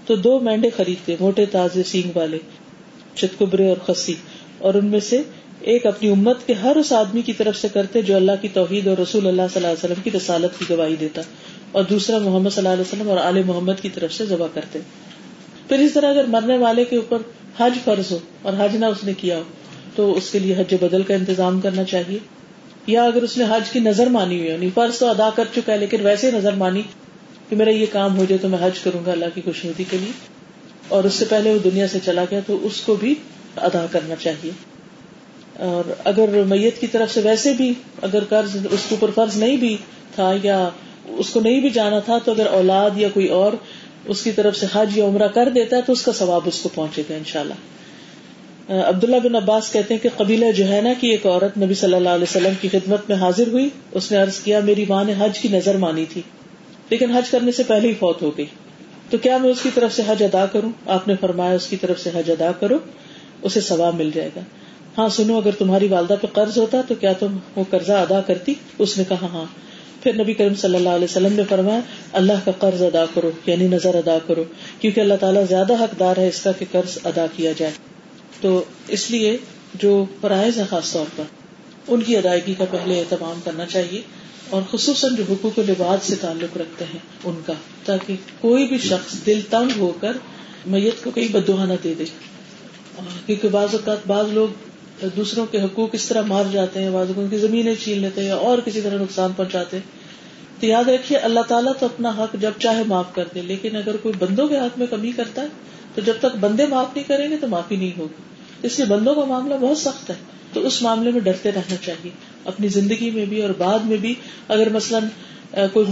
تو 0.08 0.16
دو 0.18 0.40
مینڈے 0.40 0.70
خریدتے 0.76 1.16
موٹے، 1.20 1.46
تازے، 1.52 1.84
سینگ 1.84 2.18
والے 2.18 2.38
چتکبرے 3.16 3.68
اور 3.70 3.78
خسی، 3.86 4.16
اور 4.60 4.74
ان 4.74 4.86
میں 4.86 5.00
سے 5.00 5.22
ایک 5.64 5.86
اپنی 5.86 6.10
امت 6.10 6.46
کے 6.48 6.54
ہر 6.54 6.76
اس 6.76 6.92
آدمی 6.94 7.22
کی 7.22 7.34
طرف 7.34 7.58
سے 7.58 7.68
کرتے 7.74 8.02
جو 8.02 8.16
اللہ 8.16 8.42
کی 8.42 8.48
توحید 8.54 8.88
اور 8.88 8.98
رسول 8.98 9.28
اللہ 9.28 9.42
صلی 9.54 9.64
اللہ 9.64 9.68
علیہ 9.68 9.84
وسلم 9.84 10.02
کی 10.04 10.12
رسالت 10.12 10.60
کی 10.60 10.66
گواہی 10.70 10.96
دیتا، 11.00 11.22
اور 11.72 11.84
دوسرا 11.90 12.18
محمد 12.20 12.50
صلی 12.50 12.62
اللہ 12.62 12.74
علیہ 12.74 12.88
وسلم 12.88 13.10
اور 13.10 13.18
علیہ 13.20 13.44
محمد 13.46 13.82
کی 13.82 13.90
طرف 13.90 14.14
سے 14.14 14.26
ذبح 14.26 14.48
کرتے۔ 14.54 14.80
پھر 15.68 15.80
اس 15.80 15.94
طرح 15.94 16.10
اگر 16.10 16.26
مرنے 16.28 16.58
والے 16.58 16.84
کے 16.86 16.96
اوپر 16.96 17.22
حج 17.60 17.78
فرض 17.84 18.12
ہو 18.12 18.18
اور 18.42 18.54
حج 18.58 18.76
نہ 18.76 18.86
اس 18.86 19.04
نے 19.04 19.14
کیا 19.14 19.38
ہو، 19.38 19.44
تو 19.96 20.12
اس 20.14 20.30
کے 20.32 20.40
لیے 20.40 20.56
حج 20.58 20.74
بدل 20.82 21.04
کا 21.04 21.14
انتظام 21.16 21.60
کرنا 21.62 21.84
چاہیے۔ 21.86 22.20
یا 22.88 23.04
اگر 23.04 23.22
اس 23.22 23.38
نے 23.38 23.44
حج 23.50 23.70
کی 23.70 23.80
نظر 23.80 24.08
مانی 24.08 24.40
ہوئی 24.40 24.50
یعنی 24.50 24.70
فرض 24.74 24.98
تو 24.98 25.08
ادا 25.08 25.30
کر 25.36 25.44
چکا 25.56 25.74
ہے، 25.74 25.78
لیکن 25.78 26.06
ویسے 26.06 26.32
نظر 26.32 26.54
مانی 26.54 26.82
کہ 27.50 27.56
میرا 27.56 27.70
یہ 27.70 27.86
کام 27.92 28.18
ہو 28.18 28.26
جائے 28.30 28.38
تو 28.38 28.50
میں 28.50 28.58
حج 28.62 28.80
کروں 28.80 29.06
گا 29.06 29.12
اللہ 29.12 29.26
کی 29.34 29.42
خوشنودی 29.46 29.84
کے 29.90 29.98
لیے۔ 29.98 30.12
اور 30.88 31.04
اس 31.04 31.14
سے 31.14 31.26
پہلے 31.26 31.54
وہ 31.54 31.60
دنیا 31.64 31.88
سے 31.88 32.00
چلا 32.06 32.24
گیا 32.32 32.40
تو 32.48 32.60
اس 32.62 32.82
کو 32.82 32.96
بھی 32.96 33.16
ادا 33.56 33.86
کرنا 33.92 34.16
چاہیے۔ 34.16 34.52
اور 35.60 35.94
اگر 36.04 36.44
میت 36.48 36.82
کی 36.82 36.88
طرف 36.88 37.14
سے 37.14 37.22
ویسے 37.24 37.54
بھی 37.54 37.74
اگر 38.02 38.24
قرض 38.30 38.56
اس 38.72 38.86
کے 38.90 38.96
اوپر 38.96 39.12
فرض 39.16 39.38
نہیں 39.38 39.58
بھی 39.58 39.78
تھا 40.16 40.34
یا 40.44 40.70
اس 41.08 41.30
کو 41.30 41.40
نہیں 41.40 41.62
بھی 41.62 41.70
جانا 41.70 42.00
تھا، 42.00 42.18
تو 42.18 42.32
اگر 42.32 42.46
اولاد 42.46 42.90
یا 42.96 43.08
کوئی 43.14 43.28
اور 43.28 43.54
اس 44.06 44.24
کی 44.24 44.32
طرف 44.32 44.58
سے 44.58 44.66
حج 44.74 44.98
یا 44.98 45.06
عمرہ 45.06 45.28
کر 45.28 45.50
دیتا 45.50 45.78
ہے 45.78 45.82
تو 45.82 45.94
اس 45.94 46.02
کا 46.02 46.14
ثواب 46.14 46.42
اس 46.46 46.60
کو 46.60 46.70
پہنچے 46.76 47.04
گا 47.10 47.16
ان 47.16 47.24
شاء 47.26 47.40
اللہ 47.40 47.54
عبداللہ 48.70 49.16
بن 49.24 49.36
عباس 49.36 49.72
کہتے 49.72 49.94
ہیں 49.94 50.02
کہ 50.02 50.10
قبیلہ 50.18 50.52
جو 50.52 50.64
کی 51.00 51.08
ایک 51.08 51.26
عورت 51.26 51.58
نبی 51.58 51.74
صلی 51.74 51.94
اللہ 51.94 52.10
علیہ 52.10 52.24
وسلم 52.24 52.54
کی 52.62 52.68
خدمت 52.68 53.10
میں 53.10 53.18
حاضر 53.18 53.48
ہوئی۔ 53.48 53.70
اس 53.92 54.12
نے 54.12 54.18
عرض 54.18 54.40
کیا، 54.40 54.60
میری 54.60 54.86
ماں 54.90 55.04
نے 55.04 55.14
حج 55.18 55.40
کی 55.40 55.48
نظر 55.48 55.78
مانی 55.78 56.06
تھی، 56.06 56.22
لیکن 56.90 57.12
حج 57.12 57.30
کرنے 57.30 57.52
سے 57.52 57.64
پہلے 57.64 57.88
ہی 57.88 57.94
فوت 57.94 58.22
ہو 58.22 58.38
گئی۔ 58.38 58.46
تو 59.10 59.18
کیا 59.18 59.38
میں 59.38 59.50
اس 59.50 59.62
کی 59.62 59.70
طرف 59.74 59.94
سے 59.94 60.02
حج 60.08 60.24
ادا 60.24 60.46
کروں؟ 60.46 60.72
آپ 60.88 61.08
نے 61.08 61.16
فرمایا، 61.22 61.54
اس 61.54 61.68
کی 61.68 61.78
طرف 61.78 62.00
سے 62.00 62.10
حج 62.16 62.32
ادا 62.32 62.52
کرو، 62.60 62.78
اسے 63.42 63.62
ثواب 63.62 63.96
مل 63.96 64.10
جائے 64.14 64.30
گا۔ 64.36 64.42
ہاں 64.98 65.10
سنو، 65.10 65.38
اگر 65.38 65.52
تمہاری 65.58 65.88
والدہ 65.88 66.16
پہ 66.22 66.28
قرض 66.28 66.58
ہوتا 66.58 66.82
تو 66.88 66.96
کیا 66.96 67.14
تم 67.14 67.38
وہ 67.56 67.64
قرضہ 67.70 67.92
ادا 67.92 68.22
کرتی؟ 68.22 68.54
اس 68.80 68.98
نے 68.98 69.04
کہا 69.10 69.28
ہاں۔ 69.34 69.46
پھر 70.04 70.16
نبی 70.16 70.34
کریم 70.34 70.56
صلی 70.56 70.76
اللہ 70.76 70.90
علیہ 70.90 71.04
وسلم 71.04 71.34
نے 71.34 71.44
فرمایا، 71.50 71.80
اللہ 72.14 72.46
کا 72.46 72.52
قرض 72.60 72.82
ادا 72.82 73.06
کرو 73.14 73.32
یعنی 73.46 73.68
نظر 73.68 73.96
ادا 73.96 74.18
کرو، 74.28 74.44
کیونکہ 74.80 75.00
اللہ 75.00 75.14
تعالیٰ 75.20 75.44
زیادہ 75.50 75.74
حقدار 75.74 76.18
ہے 76.18 76.28
اس 76.28 76.42
کا 76.42 76.52
کہ 76.52 76.66
قرض 76.72 76.98
ادا 77.04 77.26
کیا 77.36 77.52
جائے۔ 77.58 77.93
تو 78.44 78.64
اس 78.88 79.12
لیے 79.12 79.38
جو 79.74 80.06
فرائض 80.22 80.58
ہے 80.58 80.64
خاص 80.70 80.92
طور 80.92 81.06
پر، 81.16 81.24
ان 81.88 82.02
کی 82.02 82.18
ادائیگی 82.18 82.54
کا 82.58 82.66
پہلے 82.72 83.00
اہتمام 83.00 83.40
کرنا 83.44 83.66
چاہیے 83.66 84.02
اور 84.50 84.62
خصوصاً 84.72 85.16
جو 85.16 85.24
حقوق 85.30 85.60
و 85.60 85.62
لباس 85.62 86.08
سے 86.08 86.16
تعلق 86.16 86.58
رکھتے 86.58 86.86
ہیں 86.86 87.00
ان 87.24 87.42
کا، 87.46 87.54
تاکہ 87.86 88.16
کوئی 88.42 88.68
بھی 88.68 88.78
شخص 88.78 89.26
دل 89.26 89.40
تنگ 89.50 89.80
ہو 89.80 89.92
کر 90.00 90.18
میت 90.66 91.04
کو 91.04 91.12
کہیں 91.12 91.28
بدوہا 91.32 91.66
نہ 91.66 91.74
دے۔ 91.84 91.94
دے 91.94 92.06
کیونکہ 93.26 93.48
بعض 93.50 93.70
اوقات 93.72 94.08
بعض 94.08 94.26
لوگ 94.32 94.48
دوسروں 95.16 95.46
کے 95.46 95.62
حقوق 95.62 95.90
اس 95.94 96.06
طرح 96.06 96.22
مار 96.22 96.44
جاتے 96.52 96.84
ہیں، 96.84 96.92
بعض 96.92 97.08
ان 97.18 97.28
کی 97.30 97.38
زمینیں 97.38 97.76
چھین 97.84 98.00
لیتے 98.00 98.22
ہیں 98.22 98.28
یا 98.28 98.36
اور 98.36 98.58
کسی 98.66 98.82
طرح 98.82 99.02
نقصان 99.02 99.32
پہنچاتے 99.36 99.78
ہیں۔ 99.78 100.62
تو 100.62 100.66
یاد 100.66 100.84
رکھیے، 100.84 101.18
اللہ 101.18 101.40
تعالیٰ 101.48 101.74
تو 101.80 101.86
اپنا 101.86 102.10
حق 102.10 102.36
جب 102.42 102.52
چاہے 102.60 102.84
معاف 102.88 103.16
کر 103.16 103.24
دے، 103.36 103.42
لیکن 103.42 103.76
اگر 103.76 103.96
کوئی 103.98 104.16
بندوں 104.20 104.48
کے 104.48 104.58
حق 104.58 104.78
میں 104.78 104.88
کمی 104.88 105.12
کرتا 105.12 105.42
ہے 105.42 105.48
تو 105.96 106.02
جب 106.02 106.14
تک 106.20 106.38
بندے 106.40 106.68
معاف 106.68 106.88
نہیں 106.96 107.08
کریں 107.08 107.30
گے 107.30 107.38
تو 107.38 107.48
معافی 107.48 107.76
نہیں 107.76 107.92
ہوگی۔ 107.98 108.33
اس 108.64 108.80
لیے 108.80 108.86
بندوں 108.86 109.16
کا 109.16 109.26
معاملہ 109.26 109.54
بہت 109.62 109.78
سخت 109.78 110.10
ہے۔ 110.10 110.16
تو 110.54 110.68
اس 110.68 110.82
معاملے 110.82 111.12
میں 111.12 111.20
ڈرتے 111.20 111.52
رہنا 111.52 111.76
چاہیے۔ 111.86 112.12
اپنی 112.46 112.68
زندگی 112.68 113.12
میں 113.12 113.26
بھی 113.26 113.42
اور 113.42 113.50
بعد 113.58 113.80
میں 113.80 113.98
بھی 113.98 114.16
اگر 114.48 114.70
مثلاً 114.70 115.04
کوئی 115.74 115.86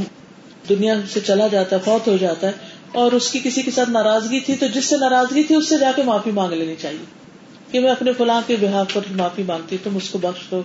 دنیا 0.70 0.94
سے 1.14 1.20
چلا 1.20 1.48
جاتا 1.48 1.76
ہے، 1.76 1.82
فوت 1.86 2.08
ہو 2.08 2.18
جاتا 2.20 2.48
ہے 2.48 2.52
اور 2.92 3.12
اس 3.12 3.32
کی 3.32 3.40
کسی 3.44 3.62
کے 3.62 3.72
ساتھ 3.72 3.90
ناراضگی 3.90 4.40
تھی، 4.40 4.56
تو 4.56 4.68
جس 4.68 4.86
سے 4.86 4.98
ناراضگی 4.98 5.44
تھی، 5.44 5.56
اس 5.56 5.70
سے 5.70 5.78
جا 5.78 5.92
کے 5.96 6.04
معافی 6.04 6.32
مانگ 6.32 6.54
لینی 6.54 6.76
چاہیے۔ 6.82 7.22
کہ 7.72 7.80
میں 7.80 7.92
اپنے 7.92 8.12
فلاں 8.14 8.42
کے 8.48 8.56
بحاف 8.62 8.94
پر 8.94 9.02
معافی 9.12 9.44
مانگتی 9.44 9.78
تم 9.84 9.96
اس 9.96 10.10
کو 10.10 10.18
بخش 10.18 10.52
دو 10.52 10.62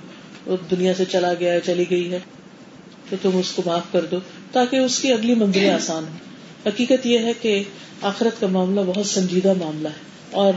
دنیا 0.71 0.95
سے 0.95 1.05
چلا 1.05 1.35
گیا 1.41 1.53
ہے، 1.53 1.61
چلی 1.61 1.85
گئی 1.91 2.13
ہے، 2.13 2.19
تو 3.11 3.17
تم 3.23 3.31
اس 3.35 3.53
کو 3.53 3.63
معاف 3.67 3.93
کر 3.93 4.05
دو، 4.05 4.17
تاکہ 4.53 4.77
اس 4.77 4.99
کی 4.99 5.13
اگلی 5.13 5.35
منزلیں 5.35 5.71
آسان 5.71 6.05
ہو 6.05 6.19
حقیقت 6.69 7.07
یہ 7.07 7.19
ہے 7.19 7.33
کہ 7.43 7.63
آخرت 8.03 8.41
کا 8.41 8.47
معاملہ 8.47 8.81
بہت 8.87 9.07
سنجیدہ 9.07 9.53
معاملہ 9.59 9.89
ہے 9.89 10.01
اور 10.31 10.53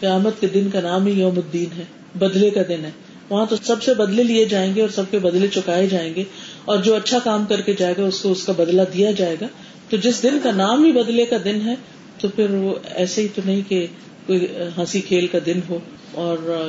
قیامت 0.00 0.40
کے 0.40 0.46
دن 0.46 0.68
کا 0.72 0.80
نام 0.80 1.06
ہی 1.06 1.12
یوم 1.12 1.34
الدین 1.36 1.78
ہے، 1.78 1.84
بدلے 2.18 2.50
کا 2.50 2.60
دن 2.68 2.84
ہے۔ 2.84 2.90
وہاں 3.28 3.46
تو 3.46 3.56
سب 3.62 3.82
سے 3.82 3.94
بدلے 3.94 4.22
لیے 4.22 4.44
جائیں 4.44 4.74
گے 4.74 4.80
اور 4.80 4.88
سب 4.88 5.02
کے 5.10 5.18
بدلے 5.18 5.48
چکائے 5.48 5.86
جائیں 5.86 6.14
گے۔ 6.14 6.24
اور 6.64 6.78
جو 6.78 6.94
اچھا 6.94 7.18
کام 7.24 7.44
کر 7.46 7.60
کے 7.60 7.74
جائے 7.74 7.94
گا، 7.98 8.04
اس 8.04 8.20
کو 8.20 8.32
اس 8.32 8.44
کا 8.44 8.52
بدلا 8.56 8.82
دیا 8.94 9.10
جائے 9.10 9.36
گا۔ 9.40 9.46
تو 9.88 9.96
جس 9.96 10.22
دن 10.22 10.38
کا 10.42 10.50
نام 10.50 10.84
ہی 10.84 10.92
بدلے 10.92 11.26
کا 11.26 11.36
دن 11.44 11.68
ہے، 11.68 11.74
تو 12.20 12.28
پھر 12.28 12.50
وہ 12.50 12.74
ایسے 12.94 13.22
ہی 13.22 13.28
تو 13.34 13.42
نہیں 13.44 13.60
کہ 13.68 13.86
کوئی 14.26 14.46
ہنسی 14.78 15.00
کھیل 15.00 15.26
کا 15.26 15.38
دن 15.46 15.60
ہو۔ 15.68 15.78
اور 16.12 16.68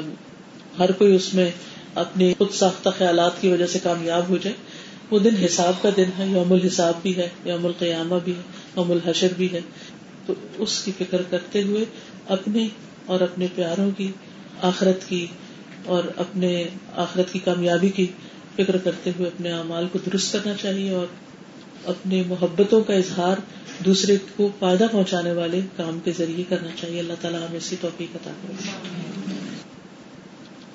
ہر 0.79 0.91
کوئی 0.91 1.15
اس 1.15 1.33
میں 1.33 1.51
اپنی 1.95 2.33
خود 2.37 2.51
ساختہ 2.51 2.89
خیالات 2.97 3.41
کی 3.41 3.47
وجہ 3.47 3.65
سے 3.65 3.79
کامیاب 3.83 4.23
ہو 4.29 4.37
جائے۔ 4.37 4.55
وہ 5.11 5.19
دن 5.19 5.35
حساب 5.45 5.81
کا 5.81 5.89
دن 5.97 6.05
ہے، 6.17 6.25
یوم 6.27 6.53
الحساب 6.53 6.93
بھی 7.01 7.15
ہے، 7.15 7.29
یوم 7.45 7.65
القیامہ 7.65 8.15
بھی 8.23 8.31
ہے، 8.31 8.41
یوم 8.77 8.91
الحشر 8.91 9.27
بھی 9.37 9.47
ہے۔ 9.51 9.59
تو 10.25 10.33
اس 10.57 10.81
کی 10.83 10.91
فکر 10.97 11.21
کرتے 11.29 11.61
ہوئے 11.61 11.85
اپنے 12.27 12.67
اور 13.11 13.21
اپنے 13.21 13.47
پیاروں 13.55 13.89
کی، 13.97 14.11
آخرت 14.61 15.09
کی 15.09 15.27
اور 15.85 16.03
اپنے 16.17 16.63
آخرت 16.95 17.33
کی 17.33 17.39
کامیابی 17.39 17.89
کی 17.89 18.07
فکر 18.55 18.77
کرتے 18.77 19.09
ہوئے 19.09 19.27
اپنے 19.27 19.51
اعمال 19.51 19.87
کو 19.91 19.99
درست 20.05 20.33
کرنا 20.33 20.53
چاہیے 20.61 20.89
اور 20.91 21.05
اپنے 21.85 22.23
محبتوں 22.27 22.81
کا 22.81 22.93
اظہار 22.93 23.35
دوسرے 23.85 24.17
کو 24.35 24.49
فائدہ 24.59 24.85
پہنچانے 24.91 25.31
والے 25.31 25.61
کام 25.77 25.99
کے 26.03 26.11
ذریعے 26.17 26.43
کرنا 26.49 26.69
چاہیے۔ 26.81 26.99
اللہ 26.99 27.13
تعالیٰ 27.21 27.39
ہمیں 27.39 27.57
اسی 27.57 27.75
توفیق 27.81 28.15
عطا 28.15 28.31
کرے 28.41 28.69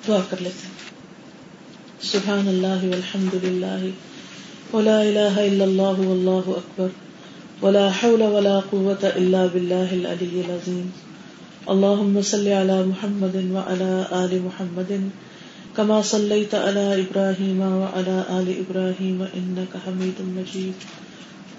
دعا 0.07 0.19
کر 0.29 0.37
لیتے 0.41 0.67
ہیں۔ 0.67 0.73
سبحان 2.01 2.47
اللہ 2.47 2.83
والحمد 2.83 3.43
للہ 3.43 3.85
ولا 4.75 4.99
الہ 4.99 5.39
الا 5.39 5.63
اللہ 5.63 5.99
واللہ 6.07 6.49
اکبر۔ 6.49 6.87
ولا 7.61 7.87
حول 8.03 8.21
ولا 8.21 8.59
قوة 8.69 9.07
الا 9.15 9.45
باللہ 9.45 9.91
العلی 9.91 10.41
العظیم۔ 10.45 10.89
اللهم 11.71 12.15
صل 12.21 12.47
على 12.47 12.75
محمد 12.89 13.35
وعلى 13.51 14.07
آل 14.11 14.31
محمد 14.43 14.91
كما 15.77 16.01
صليت 16.01 16.55
على 16.55 17.03
إبراهيم 17.03 17.59
وعلى 17.59 18.17
آل 18.39 18.47
إبراهيم 18.63 19.19
إنك 19.39 19.73
حميد 19.85 20.17
مجيد. 20.37 20.77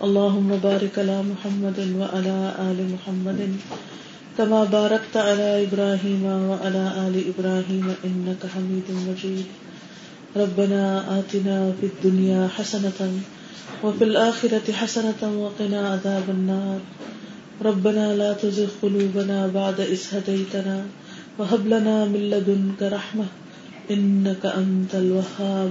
اللهم 0.06 0.50
بارك 0.62 0.98
على 0.98 1.18
محمد 1.22 1.78
وعلى 2.00 2.36
آل 2.68 2.78
محمد 2.94 3.40
كما 4.38 4.64
باركت 4.64 5.16
على 5.16 5.68
إبراهيم 5.68 6.24
وعلى 6.24 6.84
آل 7.06 7.14
إبراهيم 7.32 7.86
إنك 8.04 8.42
حميد 8.54 8.88
مجيد. 9.08 9.46
ربنا 10.36 10.82
آتنا 11.18 11.72
في 11.80 11.86
الدنيا 11.92 12.48
حسنة 12.56 13.00
وفي 13.84 14.04
الآخرة 14.04 14.72
حسنة 14.72 15.20
وقنا 15.20 15.80
عذاب 15.88 16.26
النار. 16.28 16.80
ربنا 17.58 18.14
لا 18.14 18.32
تزغ 18.32 18.68
قلوبنا 18.82 19.46
بعد 19.46 19.80
إذ 19.80 20.02
هديتنا 20.12 20.86
وهب 21.38 21.66
لنا 21.66 22.04
من 22.04 22.30
لدنك 22.30 22.82
رحمة 22.82 23.26
إنك 23.90 24.46
أنت 24.46 24.94
الوهاب. 24.94 25.70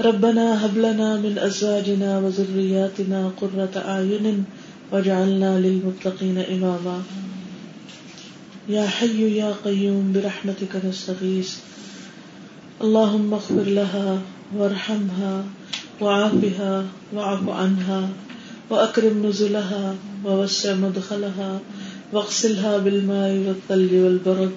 ربنا 0.00 0.66
هب 0.66 0.78
لنا 0.78 1.16
من 1.16 1.38
أزواجنا 1.38 2.18
وذرياتنا 2.18 3.30
قرة 3.40 3.74
أعين 3.76 4.44
واجعلنا 4.92 5.60
للمتقين 5.60 6.38
إماما. 6.38 7.02
يا 8.68 8.86
حي 8.86 9.36
يا 9.36 9.54
قيوم، 9.64 10.12
برحمتك 10.12 10.72
نستغيث. 10.84 11.50
اللهم 12.80 13.34
اغفر 13.34 13.66
لها 13.80 14.18
وارحمها 14.56 15.44
وعافها 16.00 16.84
واعف 17.12 17.48
عنها 17.48 18.08
وأكرم 18.70 19.26
نزلها 19.26 19.94
ووسع 20.26 20.74
مدخلها 20.74 21.60
واغسلها 22.12 22.78
بالماء 22.78 23.30
والثلج 23.46 23.92
والبرد، 23.94 24.50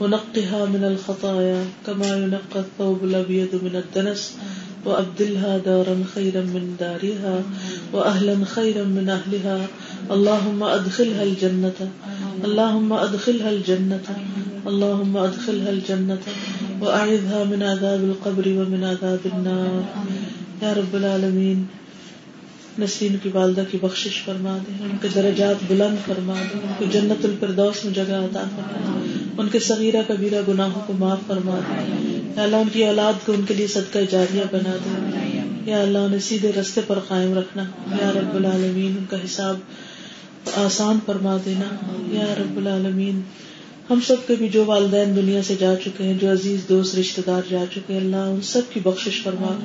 ونقها 0.00 0.66
من 0.66 0.84
الخطايا 0.84 1.64
كما 1.86 2.16
ينقى 2.16 2.60
الثوب 2.60 3.04
الأبيض 3.04 3.52
من 3.62 3.74
الدنس، 3.82 4.36
وأبدلها 4.84 5.58
دارا 5.58 5.96
خيرا 6.14 6.40
من 6.40 6.76
دارها، 6.80 7.42
وأهلا 7.92 8.44
خيرا 8.44 8.84
من 8.84 9.08
أهلها. 9.08 9.66
اللهم 10.10 10.62
أدخلها 10.62 11.22
الجنة، 11.22 11.78
اللهم 12.44 12.92
أدخلها 12.92 13.50
الجنة، 13.50 14.06
اللهم 14.66 15.16
أدخلها 15.16 15.70
الجنة، 15.70 16.24
وأعذها 16.80 17.44
من 17.44 17.62
عذاب 17.62 18.00
القبر 18.04 18.48
ومن 18.48 18.84
عذاب 18.84 19.20
النار. 19.26 19.84
يا 20.62 20.72
رب 20.72 20.92
العالمين. 20.94 21.79
نسرین 22.78 23.16
کی 23.22 23.28
والدہ 23.32 23.62
کی 23.70 23.78
بخشش 23.82 24.22
فرما 24.24 24.58
دے 24.58 24.84
ان 24.84 24.96
کے 25.02 25.08
درجات 25.14 25.56
بلند 25.66 25.96
فرما 26.06 26.34
دے 26.34 26.58
ان 26.62 26.72
کو 26.78 26.84
جنت 26.92 27.24
الفردوس 27.24 27.84
میں 27.84 27.94
جگہ 27.94 28.12
عطا 28.12 28.44
فرما 28.56 29.00
دے 29.04 29.24
ان 29.38 29.48
کے 29.48 29.58
صغیرہ 29.58 29.96
کبیرہ 30.08 30.40
گناہوں 30.48 30.82
کو 30.86 30.92
معاف 30.92 31.18
فرما 31.26 31.58
دے 31.68 32.00
یا 32.36 32.42
اللہ، 32.42 32.56
ان 32.56 32.68
کی 32.72 32.84
اولاد 32.84 33.26
کو 33.26 33.32
ان 33.32 33.42
کے 33.42 33.54
لیے 33.54 33.66
صدقہ 33.66 33.98
جاریہ 34.10 34.42
بنا 34.52 34.76
دے 34.84 35.40
یا 35.70 35.80
اللہ، 35.80 35.98
انہیں 35.98 36.20
سیدھے 36.20 36.52
رستے 36.60 36.80
پر 36.86 36.98
قائم 36.98 37.38
رکھنا۔ 37.38 37.62
یا 38.00 38.10
رب 38.10 38.34
العالمین، 38.34 38.94
ان 38.98 39.04
کا 39.10 39.16
حساب 39.16 39.56
آسان 40.56 40.98
فرما 41.06 41.36
دینا۔ 41.44 41.76
یا 42.12 42.34
رب 42.38 42.56
العالمین 42.56 43.20
ہم 43.90 44.00
سب 44.06 44.14
کے 44.26 44.34
بھی 44.38 44.48
جو 44.48 44.64
والدین 44.64 45.16
دنیا 45.16 45.42
سے 45.42 45.54
جا 45.58 45.74
چکے 45.84 46.04
ہیں، 46.04 46.14
جو 46.14 46.32
عزیز 46.32 46.60
دوست 46.68 46.98
رشتے 46.98 47.22
دار 47.26 47.42
جا 47.50 47.64
چکے 47.74 47.92
ہیں، 47.92 48.00
اللہ 48.00 48.16
ان 48.16 48.40
سب 48.40 48.60
کی 48.72 48.80
بخشش 48.80 49.22
فرما۔ 49.22 49.58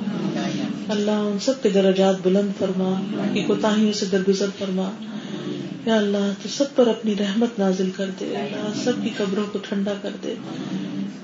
اللہ 0.88 1.10
ان 1.10 1.38
سب 1.38 1.62
کے 1.62 1.68
درجات 1.68 2.16
بلند 2.22 2.58
فرما 2.58 3.04
کی 3.34 3.42
کوتاہیوں 3.42 3.92
سے 3.92 4.06
درگزر 4.06 4.46
فرما۔ 4.58 4.90
یا 5.86 5.94
اللہ، 5.94 6.32
تو 6.42 6.48
سب 6.48 6.64
پر 6.74 6.86
اپنی 6.86 7.14
رحمت 7.20 7.58
نازل 7.58 7.90
کر 7.96 8.10
دے۔ 8.20 8.24
اللہ، 8.24 8.84
سب 8.84 8.92
کی 9.02 9.10
قبروں 9.16 9.44
کو 9.52 9.58
ٹھنڈا 9.68 9.94
کر 10.02 10.10
دے۔ 10.22 10.34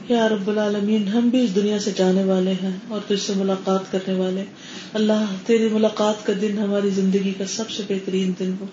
یا 0.09 0.29
رب 0.29 0.49
العالمین، 0.49 1.09
ہم 1.09 1.29
بھی 1.29 1.45
اس 1.45 1.55
دنیا 1.55 1.79
سے 1.79 1.91
جانے 1.97 2.25
والے 2.25 2.53
ہیں 2.53 2.77
اور 2.89 3.01
تجھ 3.09 3.27
سے 3.27 3.33
ملاقات 3.37 3.93
کرنے 3.93 4.15
والے۔ 4.15 4.45
اللہ، 4.93 5.25
تیری 5.47 5.69
ملاقات 5.69 6.27
کا 6.27 6.33
دن 6.41 6.59
ہماری 6.59 6.91
زندگی 6.91 7.33
کا 7.39 7.45
سب 7.47 7.71
سے 7.71 7.83
بہترین 7.89 8.33
دن 8.39 8.55
ہو۔ 8.61 8.67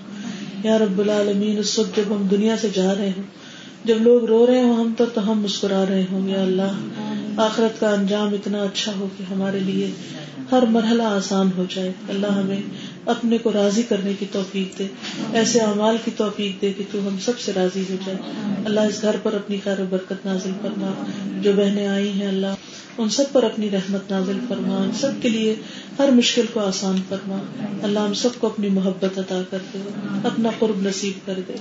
یا 0.64 0.78
رب 0.78 1.00
العالمین، 1.00 1.58
اس 1.58 1.80
وقت 1.80 1.98
جب 1.98 2.16
ہم 2.16 2.28
دنیا 2.32 2.56
سے 2.62 2.68
جا 2.74 2.96
رہے 2.96 3.10
ہوں 3.18 3.49
جب 3.84 3.96
لوگ 4.02 4.26
رو 4.26 4.48
رہے 4.48 4.64
ہوں 4.64 4.76
ہم 4.76 4.94
تو 4.98 5.32
ہم 5.32 5.40
مسکرا 5.40 5.86
رہے 5.90 6.06
ہوں، 6.12 6.30
یا 6.30 6.42
اللہ، 6.42 6.72
آخرت 7.38 7.80
کا 7.80 7.90
انجام 7.90 8.34
اتنا 8.34 8.62
اچھا 8.62 8.92
ہو 9.00 9.08
کہ 9.18 9.24
ہمارے 9.34 9.60
لیے 9.60 9.92
ہر 10.52 10.64
مرحلہ 10.70 11.04
آسان 11.04 11.50
ہو 11.58 11.66
جائے۔ 11.70 11.92
اللہ 12.10 12.28
ہمیں 12.28 12.62
اپنے 13.06 13.38
کو 13.38 13.52
راضی 13.54 13.84
کرنے 13.84 14.14
کی 14.20 14.26
توفیق 14.32 14.80
دے، 14.80 14.88
ایسے 15.34 15.60
اعمال 15.60 15.98
کی 16.06 16.12
توفیق 16.18 16.62
دے 16.62 16.74
کہ 16.78 16.84
تو 16.92 17.00
ہم 17.08 17.16
سب 17.26 17.40
سے 17.40 17.52
راضی 17.56 17.84
ہو 17.90 17.96
جائے۔ 18.06 18.18
اللہ 18.66 18.80
اس 18.80 19.02
گھر 19.02 19.16
پر 19.24 19.34
اپنی 19.34 19.58
خیر 19.64 19.80
و 19.80 19.86
برکت 19.90 20.26
نازل 20.26 20.52
کرنا 20.62 20.92
جو 21.42 21.52
بہنیں 21.56 21.88
آئی 21.88 22.12
ہیں، 22.12 22.28
اللہ 22.28 22.48
ان 23.00 23.10
سب 23.10 23.24
پر 23.32 23.44
اپنی 23.44 23.70
رحمت 23.72 24.12
نازل 24.12 24.40
فرما، 24.48 24.76
ان 24.76 24.92
سب 24.92 25.12
کے 25.22 25.30
لیے 25.30 25.56
ہر 26.00 26.12
مشکل 26.12 26.46
کو 26.54 26.60
آسان 26.60 26.96
فرما۔ 27.10 27.38
اللہ 27.84 28.00
ہم 28.00 28.14
سب 28.14 28.30
کو 28.40 28.48
اپنی 28.48 28.70
محبت 28.70 29.20
عطا 29.20 29.42
کر 29.50 29.58
دے، 29.74 29.78
اپنا 30.24 30.50
قرب 30.60 30.88
نصیب 30.88 31.28
کر 31.28 31.40
دے 31.48 31.54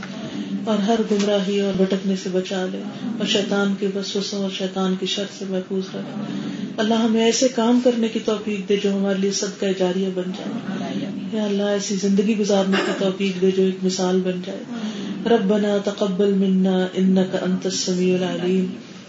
اور 0.64 0.78
ہر 0.78 1.00
گمراہی 1.10 1.60
اور 1.60 1.72
بھٹکنے 1.76 2.14
سے 2.22 2.28
بچا 2.32 2.66
لے۔ 2.72 2.78
اور 3.18 3.26
شیطان 3.26 3.74
کے 3.80 3.86
وسوسوں 3.94 4.42
اور 4.42 4.50
شیطان 4.50 4.94
کی 5.00 5.06
شر 5.06 5.24
سے 5.38 5.44
محفوظ 5.48 5.84
رکھ۔ 5.94 6.18
اللہ 6.76 6.94
ہمیں 6.94 7.24
ایسے 7.24 7.48
کام 7.48 7.80
کرنے 7.84 8.08
کی 8.08 8.18
توفیق 8.24 8.68
دے 8.68 8.76
جو 8.82 8.94
ہمارے 8.96 9.18
لیے 9.18 9.32
صدقہ 9.32 9.66
جاریہ 9.78 10.08
بن 10.14 10.30
جائے۔ 10.38 10.78
یا 11.32 11.44
اللہ، 11.44 11.62
ایسی 11.62 11.94
زندگی 11.94 12.38
گزارنے 12.38 12.76
کی 12.86 12.92
توفیق 12.98 13.40
دے 13.40 13.50
جو 13.50 13.62
ایک 13.62 13.76
مثال 13.82 14.20
بن 14.24 14.40
جائے۔ 14.46 14.62
ربنا 15.26 15.76
تقبل 15.84 16.32
منا 16.32 16.86
انك 16.94 17.36
انت 17.42 17.66
السميع 17.66 18.16
العليم 18.16 18.66